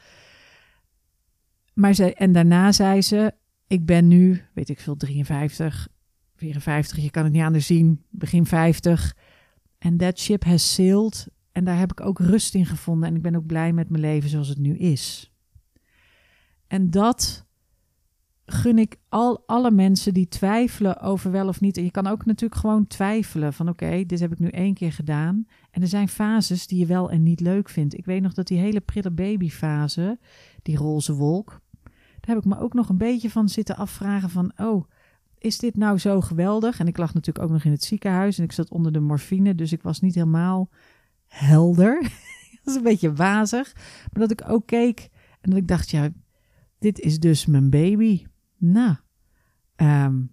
Maar 1.73 1.93
ze, 1.93 2.13
en 2.13 2.31
daarna 2.31 2.71
zei 2.71 3.01
ze: 3.01 3.33
Ik 3.67 3.85
ben 3.85 4.07
nu, 4.07 4.41
weet 4.53 4.69
ik 4.69 4.79
veel, 4.79 4.95
53, 4.95 5.93
54, 6.35 7.03
je 7.03 7.11
kan 7.11 7.23
het 7.23 7.33
niet 7.33 7.41
anders 7.41 7.65
zien, 7.65 8.03
begin 8.09 8.45
50. 8.45 9.15
En 9.77 9.97
that 9.97 10.19
ship 10.19 10.43
has 10.43 10.73
sailed. 10.73 11.27
En 11.51 11.63
daar 11.63 11.77
heb 11.77 11.91
ik 11.91 12.01
ook 12.01 12.19
rust 12.19 12.55
in 12.55 12.65
gevonden. 12.65 13.09
En 13.09 13.15
ik 13.15 13.21
ben 13.21 13.35
ook 13.35 13.45
blij 13.45 13.73
met 13.73 13.89
mijn 13.89 14.01
leven 14.01 14.29
zoals 14.29 14.47
het 14.47 14.57
nu 14.57 14.77
is. 14.77 15.31
En 16.67 16.89
dat 16.89 17.45
gun 18.45 18.79
ik 18.79 18.97
al 19.09 19.43
alle 19.45 19.71
mensen 19.71 20.13
die 20.13 20.27
twijfelen 20.27 20.99
over 21.01 21.31
wel 21.31 21.47
of 21.47 21.61
niet. 21.61 21.77
En 21.77 21.83
je 21.83 21.91
kan 21.91 22.07
ook 22.07 22.25
natuurlijk 22.25 22.61
gewoon 22.61 22.87
twijfelen 22.87 23.53
van 23.53 23.69
oké, 23.69 24.03
dit 24.05 24.19
heb 24.19 24.31
ik 24.31 24.39
nu 24.39 24.47
één 24.47 24.73
keer 24.73 24.91
gedaan. 24.91 25.47
En 25.71 25.81
er 25.81 25.87
zijn 25.87 26.07
fases 26.07 26.67
die 26.67 26.79
je 26.79 26.85
wel 26.85 27.11
en 27.11 27.23
niet 27.23 27.39
leuk 27.39 27.69
vindt. 27.69 27.97
Ik 27.97 28.05
weet 28.05 28.21
nog 28.21 28.33
dat 28.33 28.47
die 28.47 28.57
hele 28.57 28.81
prille 28.81 29.11
babyfase, 29.11 30.19
die 30.61 30.77
roze 30.77 31.13
wolk, 31.13 31.61
daar 32.25 32.35
heb 32.35 32.45
ik 32.45 32.51
me 32.51 32.59
ook 32.59 32.73
nog 32.73 32.89
een 32.89 32.97
beetje 32.97 33.29
van 33.29 33.49
zitten 33.49 33.77
afvragen 33.77 34.29
van 34.29 34.51
oh, 34.57 34.89
is 35.45 35.57
dit 35.57 35.75
nou 35.75 35.97
zo 35.97 36.21
geweldig? 36.21 36.79
En 36.79 36.87
ik 36.87 36.97
lag 36.97 37.13
natuurlijk 37.13 37.45
ook 37.45 37.51
nog 37.51 37.63
in 37.63 37.71
het 37.71 37.83
ziekenhuis 37.83 38.37
en 38.37 38.43
ik 38.43 38.51
zat 38.51 38.69
onder 38.69 38.91
de 38.91 38.99
morfine, 38.99 39.55
dus 39.55 39.71
ik 39.71 39.81
was 39.81 39.99
niet 39.99 40.15
helemaal 40.15 40.69
helder. 41.27 42.01
dat 42.63 42.73
is 42.73 42.75
een 42.75 42.83
beetje 42.83 43.13
wazig. 43.13 43.73
Maar 44.11 44.27
dat 44.27 44.31
ik 44.31 44.49
ook 44.49 44.65
keek 44.65 45.09
en 45.41 45.49
dat 45.49 45.59
ik 45.59 45.67
dacht, 45.67 45.89
ja, 45.89 46.09
dit 46.79 46.99
is 46.99 47.19
dus 47.19 47.45
mijn 47.45 47.69
baby. 47.69 48.25
Nou, 48.57 48.95
um, 49.75 50.31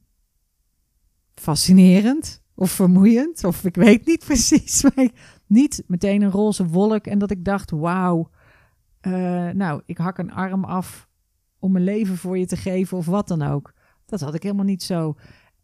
fascinerend 1.35 2.43
of 2.55 2.71
vermoeiend, 2.71 3.45
of 3.45 3.65
ik 3.65 3.75
weet 3.75 4.07
niet 4.07 4.25
precies. 4.31 4.83
Maar 4.83 5.11
niet 5.47 5.83
meteen 5.87 6.23
een 6.23 6.31
roze 6.31 6.67
wolk 6.67 7.07
en 7.07 7.19
dat 7.19 7.31
ik 7.31 7.45
dacht: 7.45 7.71
wauw, 7.71 8.31
uh, 9.03 9.51
nou, 9.51 9.83
ik 9.87 9.99
hak 9.99 10.19
een 10.19 10.33
arm 10.33 10.65
af 10.65 11.09
om 11.59 11.73
mijn 11.73 11.85
leven 11.85 12.17
voor 12.17 12.39
je 12.39 12.47
te 12.47 12.57
geven 12.57 12.99
of 12.99 13.07
wat 13.07 13.29
dan 13.29 13.43
ook. 13.43 13.73
Dat 14.13 14.21
had 14.21 14.35
ik 14.35 14.43
helemaal 14.43 14.65
niet 14.65 14.83
zo. 14.83 15.17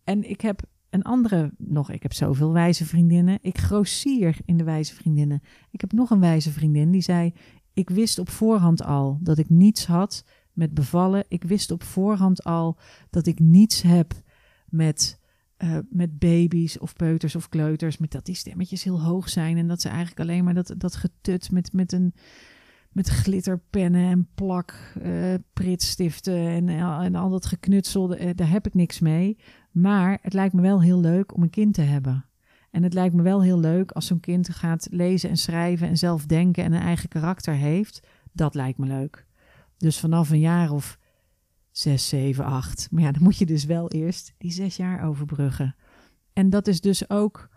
En 0.05 0.31
ik 0.31 0.41
heb 0.41 0.63
een 0.91 1.03
andere 1.03 1.53
nog. 1.59 1.91
Ik 1.91 2.03
heb 2.03 2.13
zoveel 2.13 2.53
wijze 2.53 2.87
vriendinnen. 2.87 3.39
Ik 3.43 3.59
grossier 3.59 4.37
in 4.45 4.57
de 4.57 4.65
wijze 4.65 4.95
vriendinnen. 4.95 5.43
Ik 5.71 5.81
heb 5.81 5.93
nog 5.93 6.11
een 6.11 6.21
wijze 6.21 6.51
vriendin 6.51 6.91
die 6.91 7.01
zei: 7.01 7.33
Ik 7.73 7.91
wist 7.91 8.19
op 8.19 8.29
voorhand 8.29 8.85
al 8.85 9.19
dat 9.21 9.39
ik 9.39 9.49
niets 9.49 9.87
had 9.87 10.25
met 10.53 10.75
bevallen. 10.75 11.25
Ik 11.29 11.45
wist 11.45 11.71
op 11.71 11.83
voorhand 11.83 12.45
al 12.45 12.79
dat 13.11 13.27
ik 13.27 13.39
niets 13.39 13.83
heb 13.83 14.13
met, 14.69 15.21
uh, 15.59 15.79
met 15.91 16.19
baby's 16.19 16.81
of 16.81 16.93
peuters 16.93 17.37
of 17.37 17.49
kleuters. 17.49 17.99
Met 17.99 18.11
dat 18.11 18.25
die 18.25 18.35
stemmetjes 18.35 18.85
heel 18.85 19.03
hoog 19.03 19.29
zijn. 19.29 19.57
En 19.57 19.69
dat 19.69 19.81
ze 19.81 19.89
eigenlijk 19.89 20.21
alleen 20.21 20.45
maar 20.45 20.55
dat, 20.55 20.75
dat 20.77 20.97
getut 20.97 21.51
met, 21.51 21.73
met 21.73 21.93
een. 21.93 22.15
Met 22.93 23.09
glitterpennen 23.09 24.11
en 24.11 24.29
plak, 24.35 24.93
uh, 25.03 25.35
pritstiften 25.53 26.49
en, 26.49 26.69
en 26.69 27.15
al 27.15 27.31
dat 27.31 27.47
geknutselde, 27.47 28.21
uh, 28.21 28.31
daar 28.35 28.51
heb 28.51 28.67
ik 28.67 28.75
niks 28.75 29.01
mee. 29.01 29.39
Maar 29.71 30.19
het 30.23 30.33
lijkt 30.33 30.55
me 30.55 30.63
wel 30.63 30.83
heel 30.83 31.01
leuk 31.01 31.35
om 31.35 31.43
een 31.43 31.51
kind 31.51 31.75
te 31.75 31.83
hebben. 31.83 32.25
En 32.71 32.83
het 32.83 32.95
lijkt 32.95 33.15
me 33.15 33.23
wel 33.23 33.43
heel 33.43 33.61
leuk 33.61 33.93
als 33.93 34.07
zo'n 34.07 34.21
kind 34.21 34.49
gaat 34.49 34.89
lezen 34.91 35.31
en 35.31 35.37
schrijven 35.37 35.89
en 35.89 35.99
zelf 35.99 36.27
denken 36.27 36.65
en 36.65 36.73
een 36.73 36.81
eigen 36.81 37.09
karakter 37.09 37.55
heeft. 37.55 38.07
Dat 38.33 38.55
lijkt 38.55 38.79
me 38.79 38.87
leuk. 38.87 39.27
Dus 39.77 39.99
vanaf 39.99 40.31
een 40.31 40.41
jaar 40.41 40.71
of 40.71 40.99
zes, 41.71 42.09
zeven, 42.09 42.45
acht. 42.45 42.89
Maar 42.91 43.03
ja, 43.03 43.13
dan 43.13 43.23
moet 43.23 43.39
je 43.39 43.47
dus 43.47 43.65
wel 43.65 43.91
eerst 43.91 44.35
die 44.39 44.53
zes 44.53 44.77
jaar 44.77 45.05
overbruggen. 45.05 45.77
En 46.33 46.51
dat 46.51 46.67
is 46.67 46.81
dus 46.81 47.11
ook 47.11 47.49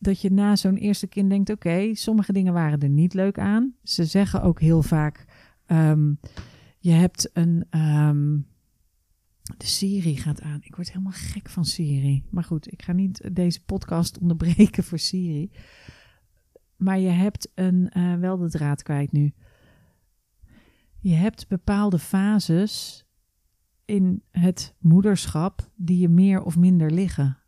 dat 0.00 0.20
je 0.20 0.30
na 0.30 0.56
zo'n 0.56 0.76
eerste 0.76 1.06
kind 1.06 1.30
denkt: 1.30 1.50
oké, 1.50 1.94
sommige 1.94 2.32
dingen 2.32 2.52
waren 2.52 2.80
er 2.80 2.88
niet 2.88 3.14
leuk 3.14 3.38
aan. 3.38 3.74
Ze 3.82 4.04
zeggen 4.04 4.42
ook 4.42 4.60
heel 4.60 4.82
vaak: 4.82 5.24
um, 5.66 6.20
je 6.78 6.92
hebt 6.92 7.30
een. 7.32 7.66
Um, 7.70 8.48
de 9.56 9.66
Siri 9.66 10.16
gaat 10.16 10.42
aan. 10.42 10.60
Ik 10.62 10.76
word 10.76 10.88
helemaal 10.88 11.12
gek 11.12 11.48
van 11.48 11.64
Siri. 11.64 12.24
Maar 12.30 12.44
goed, 12.44 12.72
ik 12.72 12.82
ga 12.82 12.92
niet 12.92 13.34
deze 13.34 13.64
podcast 13.64 14.18
onderbreken 14.18 14.84
voor 14.84 14.98
Siri. 14.98 15.50
Maar 16.76 16.98
je 16.98 17.08
hebt 17.08 17.50
een. 17.54 17.90
Uh, 17.96 18.14
wel 18.14 18.36
de 18.36 18.50
draad 18.50 18.82
kwijt 18.82 19.12
nu. 19.12 19.32
Je 20.98 21.14
hebt 21.14 21.48
bepaalde 21.48 21.98
fases 21.98 23.04
in 23.84 24.22
het 24.30 24.74
moederschap 24.78 25.70
die 25.76 25.98
je 25.98 26.08
meer 26.08 26.42
of 26.42 26.56
minder 26.56 26.90
liggen. 26.90 27.39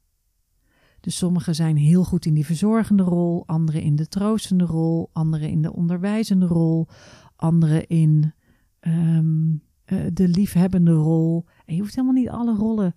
Dus 1.02 1.16
sommigen 1.16 1.54
zijn 1.54 1.76
heel 1.76 2.04
goed 2.04 2.26
in 2.26 2.34
die 2.34 2.46
verzorgende 2.46 3.02
rol, 3.02 3.46
anderen 3.46 3.82
in 3.82 3.96
de 3.96 4.08
troostende 4.08 4.64
rol, 4.64 5.10
anderen 5.12 5.48
in 5.48 5.62
de 5.62 5.72
onderwijzende 5.72 6.46
rol, 6.46 6.88
anderen 7.36 7.86
in 7.86 8.32
um, 8.80 9.62
uh, 9.86 10.06
de 10.12 10.28
liefhebbende 10.28 10.92
rol. 10.92 11.44
En 11.64 11.74
je 11.74 11.80
hoeft 11.80 11.94
helemaal 11.94 12.16
niet 12.16 12.28
alle 12.28 12.54
rollen 12.54 12.94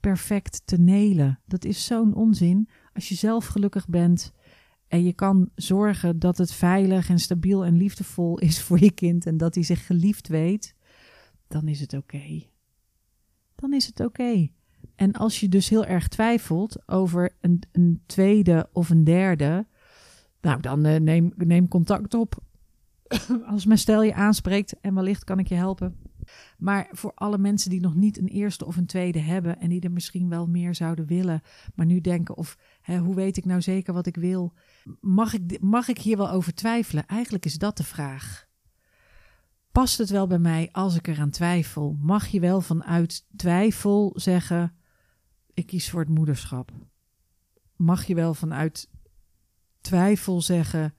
perfect 0.00 0.62
te 0.64 0.76
nelen. 0.76 1.40
Dat 1.44 1.64
is 1.64 1.84
zo'n 1.84 2.14
onzin. 2.14 2.68
Als 2.92 3.08
je 3.08 3.14
zelf 3.14 3.46
gelukkig 3.46 3.88
bent 3.88 4.32
en 4.88 5.04
je 5.04 5.12
kan 5.12 5.50
zorgen 5.54 6.18
dat 6.18 6.38
het 6.38 6.52
veilig 6.52 7.08
en 7.08 7.18
stabiel 7.18 7.64
en 7.64 7.76
liefdevol 7.76 8.38
is 8.48 8.62
voor 8.62 8.80
je 8.80 8.90
kind 8.90 9.26
en 9.26 9.36
dat 9.36 9.54
hij 9.54 9.64
zich 9.64 9.86
geliefd 9.86 10.28
weet, 10.28 10.74
dan 11.48 11.68
is 11.68 11.80
het 11.80 11.92
oké. 11.92 12.42
Dan 13.54 13.72
is 13.72 13.86
het 13.86 14.00
oké. 14.00 14.48
En 14.96 15.12
als 15.12 15.40
je 15.40 15.48
dus 15.48 15.68
heel 15.68 15.84
erg 15.84 16.08
twijfelt 16.08 16.88
over 16.88 17.36
een, 17.40 17.62
een 17.72 18.02
tweede 18.06 18.68
of 18.72 18.90
een 18.90 19.04
derde, 19.04 19.66
nou 20.40 20.60
dan 20.60 20.86
uh, 20.86 20.96
neem, 20.96 21.32
neem 21.36 21.68
contact 21.68 22.14
op. 22.14 22.38
als 23.52 23.66
mijn 23.66 23.78
stel 23.78 24.02
je 24.02 24.14
aanspreekt 24.14 24.80
en 24.80 24.94
wellicht 24.94 25.24
kan 25.24 25.38
ik 25.38 25.48
je 25.48 25.54
helpen. 25.54 25.96
Maar 26.58 26.88
voor 26.92 27.12
alle 27.14 27.38
mensen 27.38 27.70
die 27.70 27.80
nog 27.80 27.94
niet 27.94 28.18
een 28.18 28.28
eerste 28.28 28.66
of 28.66 28.76
een 28.76 28.86
tweede 28.86 29.18
hebben 29.18 29.58
en 29.60 29.68
die 29.68 29.80
er 29.80 29.90
misschien 29.90 30.28
wel 30.28 30.46
meer 30.46 30.74
zouden 30.74 31.06
willen, 31.06 31.40
maar 31.74 31.86
nu 31.86 32.00
denken 32.00 32.36
of 32.36 32.58
hè, 32.80 32.98
hoe 32.98 33.14
weet 33.14 33.36
ik 33.36 33.44
nou 33.44 33.62
zeker 33.62 33.94
wat 33.94 34.06
ik 34.06 34.16
wil, 34.16 34.52
mag 35.00 35.32
ik, 35.32 35.60
mag 35.60 35.88
ik 35.88 35.98
hier 35.98 36.16
wel 36.16 36.30
over 36.30 36.54
twijfelen? 36.54 37.06
Eigenlijk 37.06 37.44
is 37.44 37.58
dat 37.58 37.76
de 37.76 37.84
vraag. 37.84 38.46
Past 39.72 39.98
het 39.98 40.10
wel 40.10 40.26
bij 40.26 40.38
mij 40.38 40.68
als 40.72 40.96
ik 40.96 41.08
eraan 41.08 41.30
twijfel? 41.30 41.96
Mag 42.00 42.26
je 42.26 42.40
wel 42.40 42.60
vanuit 42.60 43.26
twijfel 43.36 44.12
zeggen: 44.14 44.75
ik 45.56 45.66
kies 45.66 45.90
voor 45.90 46.00
het 46.00 46.08
moederschap? 46.08 46.72
Mag 47.76 48.04
je 48.04 48.14
wel 48.14 48.34
vanuit 48.34 48.90
twijfel 49.80 50.40
zeggen: 50.40 50.94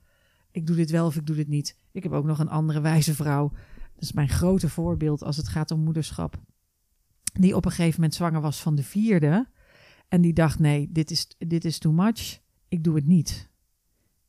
ik 0.50 0.66
doe 0.66 0.76
dit 0.76 0.90
wel 0.90 1.06
of 1.06 1.16
ik 1.16 1.26
doe 1.26 1.36
dit 1.36 1.48
niet? 1.48 1.78
Ik 1.92 2.02
heb 2.02 2.12
ook 2.12 2.24
nog 2.24 2.38
een 2.38 2.48
andere 2.48 2.80
wijze 2.80 3.14
vrouw. 3.14 3.48
Dat 3.94 4.02
is 4.02 4.12
mijn 4.12 4.28
grote 4.28 4.68
voorbeeld 4.68 5.22
als 5.22 5.36
het 5.36 5.48
gaat 5.48 5.70
om 5.70 5.80
moederschap. 5.80 6.42
Die 7.32 7.56
op 7.56 7.64
een 7.64 7.70
gegeven 7.70 7.94
moment 7.94 8.14
zwanger 8.14 8.40
was 8.40 8.62
van 8.62 8.74
de 8.74 8.82
vierde. 8.82 9.48
En 10.08 10.20
die 10.20 10.32
dacht: 10.32 10.58
nee, 10.58 10.92
dit 10.92 11.10
is, 11.10 11.28
dit 11.38 11.64
is 11.64 11.78
too 11.78 11.92
much. 11.92 12.40
Ik 12.68 12.84
doe 12.84 12.94
het 12.94 13.06
niet. 13.06 13.50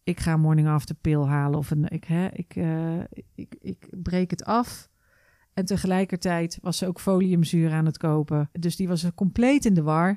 Ik 0.03 0.19
ga 0.19 0.37
morning 0.37 0.67
after 0.67 0.95
pill 0.95 1.23
halen. 1.23 1.59
Of 1.59 1.71
een, 1.71 1.89
ik, 1.89 2.03
hè, 2.03 2.27
ik, 2.27 2.55
uh, 2.55 2.99
ik, 3.35 3.55
ik 3.59 3.87
breek 4.01 4.29
het 4.29 4.43
af. 4.43 4.89
En 5.59 5.65
tegelijkertijd 5.65 6.57
was 6.61 6.77
ze 6.77 6.87
ook 6.87 6.99
foliumzuur 6.99 7.71
aan 7.71 7.85
het 7.85 7.97
kopen. 7.97 8.49
Dus 8.59 8.75
die 8.75 8.87
was 8.87 9.05
compleet 9.15 9.65
in 9.65 9.73
de 9.73 9.81
war. 9.81 10.09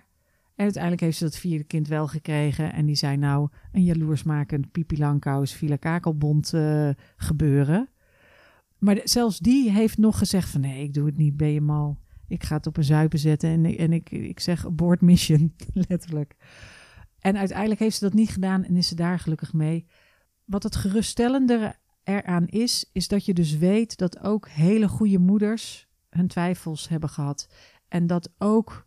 En 0.55 0.65
uiteindelijk 0.65 1.03
heeft 1.03 1.17
ze 1.17 1.25
dat 1.25 1.37
vierde 1.37 1.65
kind 1.65 1.89
wel 1.89 2.07
gekregen. 2.07 2.73
En 2.73 2.87
die 2.87 2.95
zei 2.95 3.17
nou 3.17 3.49
een 3.73 3.85
jaloersmakend 3.85 4.73
Pipi 4.73 4.99
Langkous, 4.99 5.53
Villa 5.53 5.77
Kakelbond 5.77 6.53
uh, 6.55 6.91
gebeuren. 7.17 7.89
Maar 8.79 9.01
zelfs 9.05 9.39
die 9.39 9.71
heeft 9.71 9.99
nog 9.99 10.19
gezegd 10.19 10.49
van 10.49 10.61
nee, 10.61 10.83
ik 10.83 10.95
doe 10.95 11.07
het 11.07 11.17
niet, 11.17 11.37
ben 11.37 11.53
je 11.53 11.61
mal. 11.61 11.99
Ik 12.29 12.45
ga 12.45 12.57
het 12.57 12.67
op 12.67 12.77
een 12.77 12.85
zuipen 12.85 13.19
zetten 13.19 13.51
en, 13.51 13.77
en 13.77 13.93
ik, 13.93 14.11
ik 14.11 14.41
zeg 14.41 14.67
abort 14.67 15.01
mission, 15.01 15.55
letterlijk. 15.89 16.35
En 17.19 17.37
uiteindelijk 17.37 17.81
heeft 17.81 17.97
ze 17.97 18.05
dat 18.05 18.15
niet 18.15 18.31
gedaan 18.31 18.65
en 18.65 18.77
is 18.77 18.89
ze 18.89 18.95
daar 18.95 19.19
gelukkig 19.19 19.53
mee. 19.53 19.87
Wat 20.45 20.63
het 20.63 20.77
geruststellende 20.77 21.77
eraan 22.05 22.47
is, 22.47 22.91
is 22.93 23.09
dat 23.09 23.25
je 23.25 23.35
dus 23.35 23.57
weet 23.57 23.97
dat 23.97 24.21
ook 24.21 24.49
hele 24.49 24.89
goede 24.89 25.19
moeders 25.19 25.89
hun 26.09 26.29
twijfels 26.29 26.89
hebben 26.89 27.09
gehad. 27.09 27.49
En 27.89 28.07
dat 28.07 28.33
ook 28.39 28.87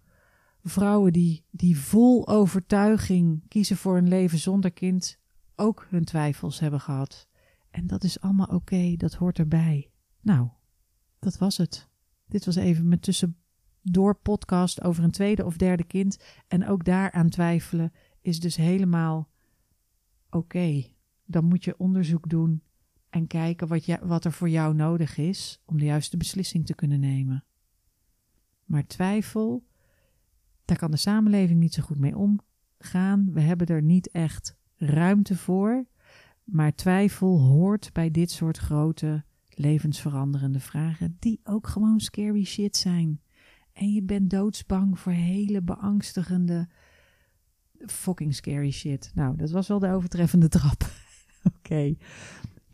vrouwen 0.63 1.13
die, 1.13 1.45
die 1.51 1.79
vol 1.79 2.27
overtuiging 2.27 3.47
kiezen 3.47 3.77
voor 3.77 3.97
een 3.97 4.07
leven 4.07 4.37
zonder 4.37 4.71
kind 4.71 5.19
ook 5.55 5.87
hun 5.89 6.03
twijfels 6.03 6.59
hebben 6.59 6.79
gehad. 6.79 7.27
En 7.69 7.87
dat 7.87 8.03
is 8.03 8.19
allemaal 8.21 8.47
oké, 8.47 8.95
dat 8.95 9.13
hoort 9.13 9.39
erbij. 9.39 9.91
Nou, 10.21 10.49
dat 11.19 11.37
was 11.37 11.57
het. 11.57 11.89
Dit 12.27 12.45
was 12.45 12.55
even 12.55 12.87
mijn 12.87 12.99
tussendoor 12.99 14.15
podcast 14.15 14.83
over 14.83 15.03
een 15.03 15.11
tweede 15.11 15.45
of 15.45 15.57
derde 15.57 15.83
kind. 15.83 16.17
En 16.47 16.67
ook 16.67 16.85
daaraan 16.85 17.29
twijfelen 17.29 17.93
is 18.21 18.39
dus 18.39 18.55
helemaal 18.55 19.29
oké. 20.29 20.83
Dan 21.25 21.45
moet 21.45 21.63
je 21.63 21.77
onderzoek 21.77 22.29
doen 22.29 22.63
en 23.15 23.27
kijken 23.27 23.67
wat, 23.67 23.85
je, 23.85 23.99
wat 24.01 24.25
er 24.25 24.31
voor 24.31 24.49
jou 24.49 24.75
nodig 24.75 25.17
is 25.17 25.61
om 25.65 25.77
de 25.77 25.85
juiste 25.85 26.17
beslissing 26.17 26.65
te 26.65 26.75
kunnen 26.75 26.99
nemen. 26.99 27.43
Maar 28.65 28.87
twijfel, 28.87 29.65
daar 30.65 30.77
kan 30.77 30.91
de 30.91 30.97
samenleving 30.97 31.59
niet 31.59 31.73
zo 31.73 31.83
goed 31.83 31.99
mee 31.99 32.17
omgaan. 32.17 33.33
We 33.33 33.41
hebben 33.41 33.67
er 33.67 33.81
niet 33.81 34.11
echt 34.11 34.55
ruimte 34.75 35.37
voor. 35.37 35.85
Maar 36.43 36.75
twijfel 36.75 37.39
hoort 37.39 37.89
bij 37.93 38.11
dit 38.11 38.31
soort 38.31 38.57
grote 38.57 39.23
levensveranderende 39.49 40.59
vragen, 40.59 41.17
die 41.19 41.39
ook 41.43 41.67
gewoon 41.67 41.99
scary 41.99 42.43
shit 42.43 42.77
zijn. 42.77 43.21
En 43.73 43.93
je 43.93 44.03
bent 44.03 44.29
doodsbang 44.29 44.99
voor 44.99 45.11
hele 45.11 45.61
beangstigende, 45.61 46.67
fucking 47.85 48.35
scary 48.35 48.71
shit. 48.71 49.11
Nou, 49.13 49.35
dat 49.35 49.51
was 49.51 49.67
wel 49.67 49.79
de 49.79 49.91
overtreffende 49.91 50.47
trap. 50.47 50.91
Oké, 51.57 51.95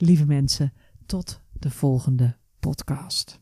lieve 0.01 0.25
mensen, 0.25 0.73
tot 1.05 1.41
de 1.51 1.69
volgende 1.69 2.35
podcast. 2.59 3.39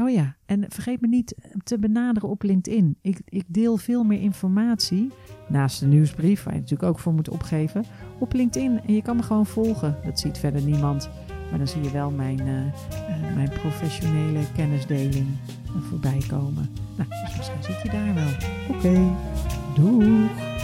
Oh 0.00 0.10
ja, 0.10 0.36
en 0.46 0.64
vergeet 0.68 1.00
me 1.00 1.08
niet 1.08 1.34
te 1.64 1.78
benaderen 1.78 2.28
op 2.28 2.42
LinkedIn. 2.42 2.98
Ik, 3.00 3.20
ik 3.24 3.44
deel 3.46 3.76
veel 3.76 4.04
meer 4.04 4.20
informatie, 4.20 5.12
naast 5.48 5.80
de 5.80 5.86
nieuwsbrief, 5.86 6.42
waar 6.42 6.54
je 6.54 6.60
natuurlijk 6.60 6.88
ook 6.88 6.98
voor 6.98 7.14
moet 7.14 7.28
opgeven, 7.28 7.84
op 8.18 8.32
LinkedIn. 8.32 8.80
En 8.86 8.94
je 8.94 9.02
kan 9.02 9.16
me 9.16 9.22
gewoon 9.22 9.46
volgen. 9.46 9.96
Dat 10.04 10.20
ziet 10.20 10.38
verder 10.38 10.62
niemand. 10.62 11.10
Maar 11.50 11.58
dan 11.58 11.68
zie 11.68 11.82
je 11.82 11.90
wel 11.90 12.10
mijn, 12.10 12.40
uh, 12.40 12.66
uh, 12.66 13.34
mijn 13.34 13.50
professionele 13.50 14.52
kennisdeling 14.54 15.26
voorbij 15.80 16.22
komen. 16.28 16.70
Nou, 16.96 17.08
dus 17.08 17.36
misschien 17.36 17.62
zit 17.62 17.82
je 17.82 17.88
daar 17.90 18.14
wel. 18.14 18.32
Oké, 18.68 18.86
okay. 18.88 19.12
doei! 19.74 20.55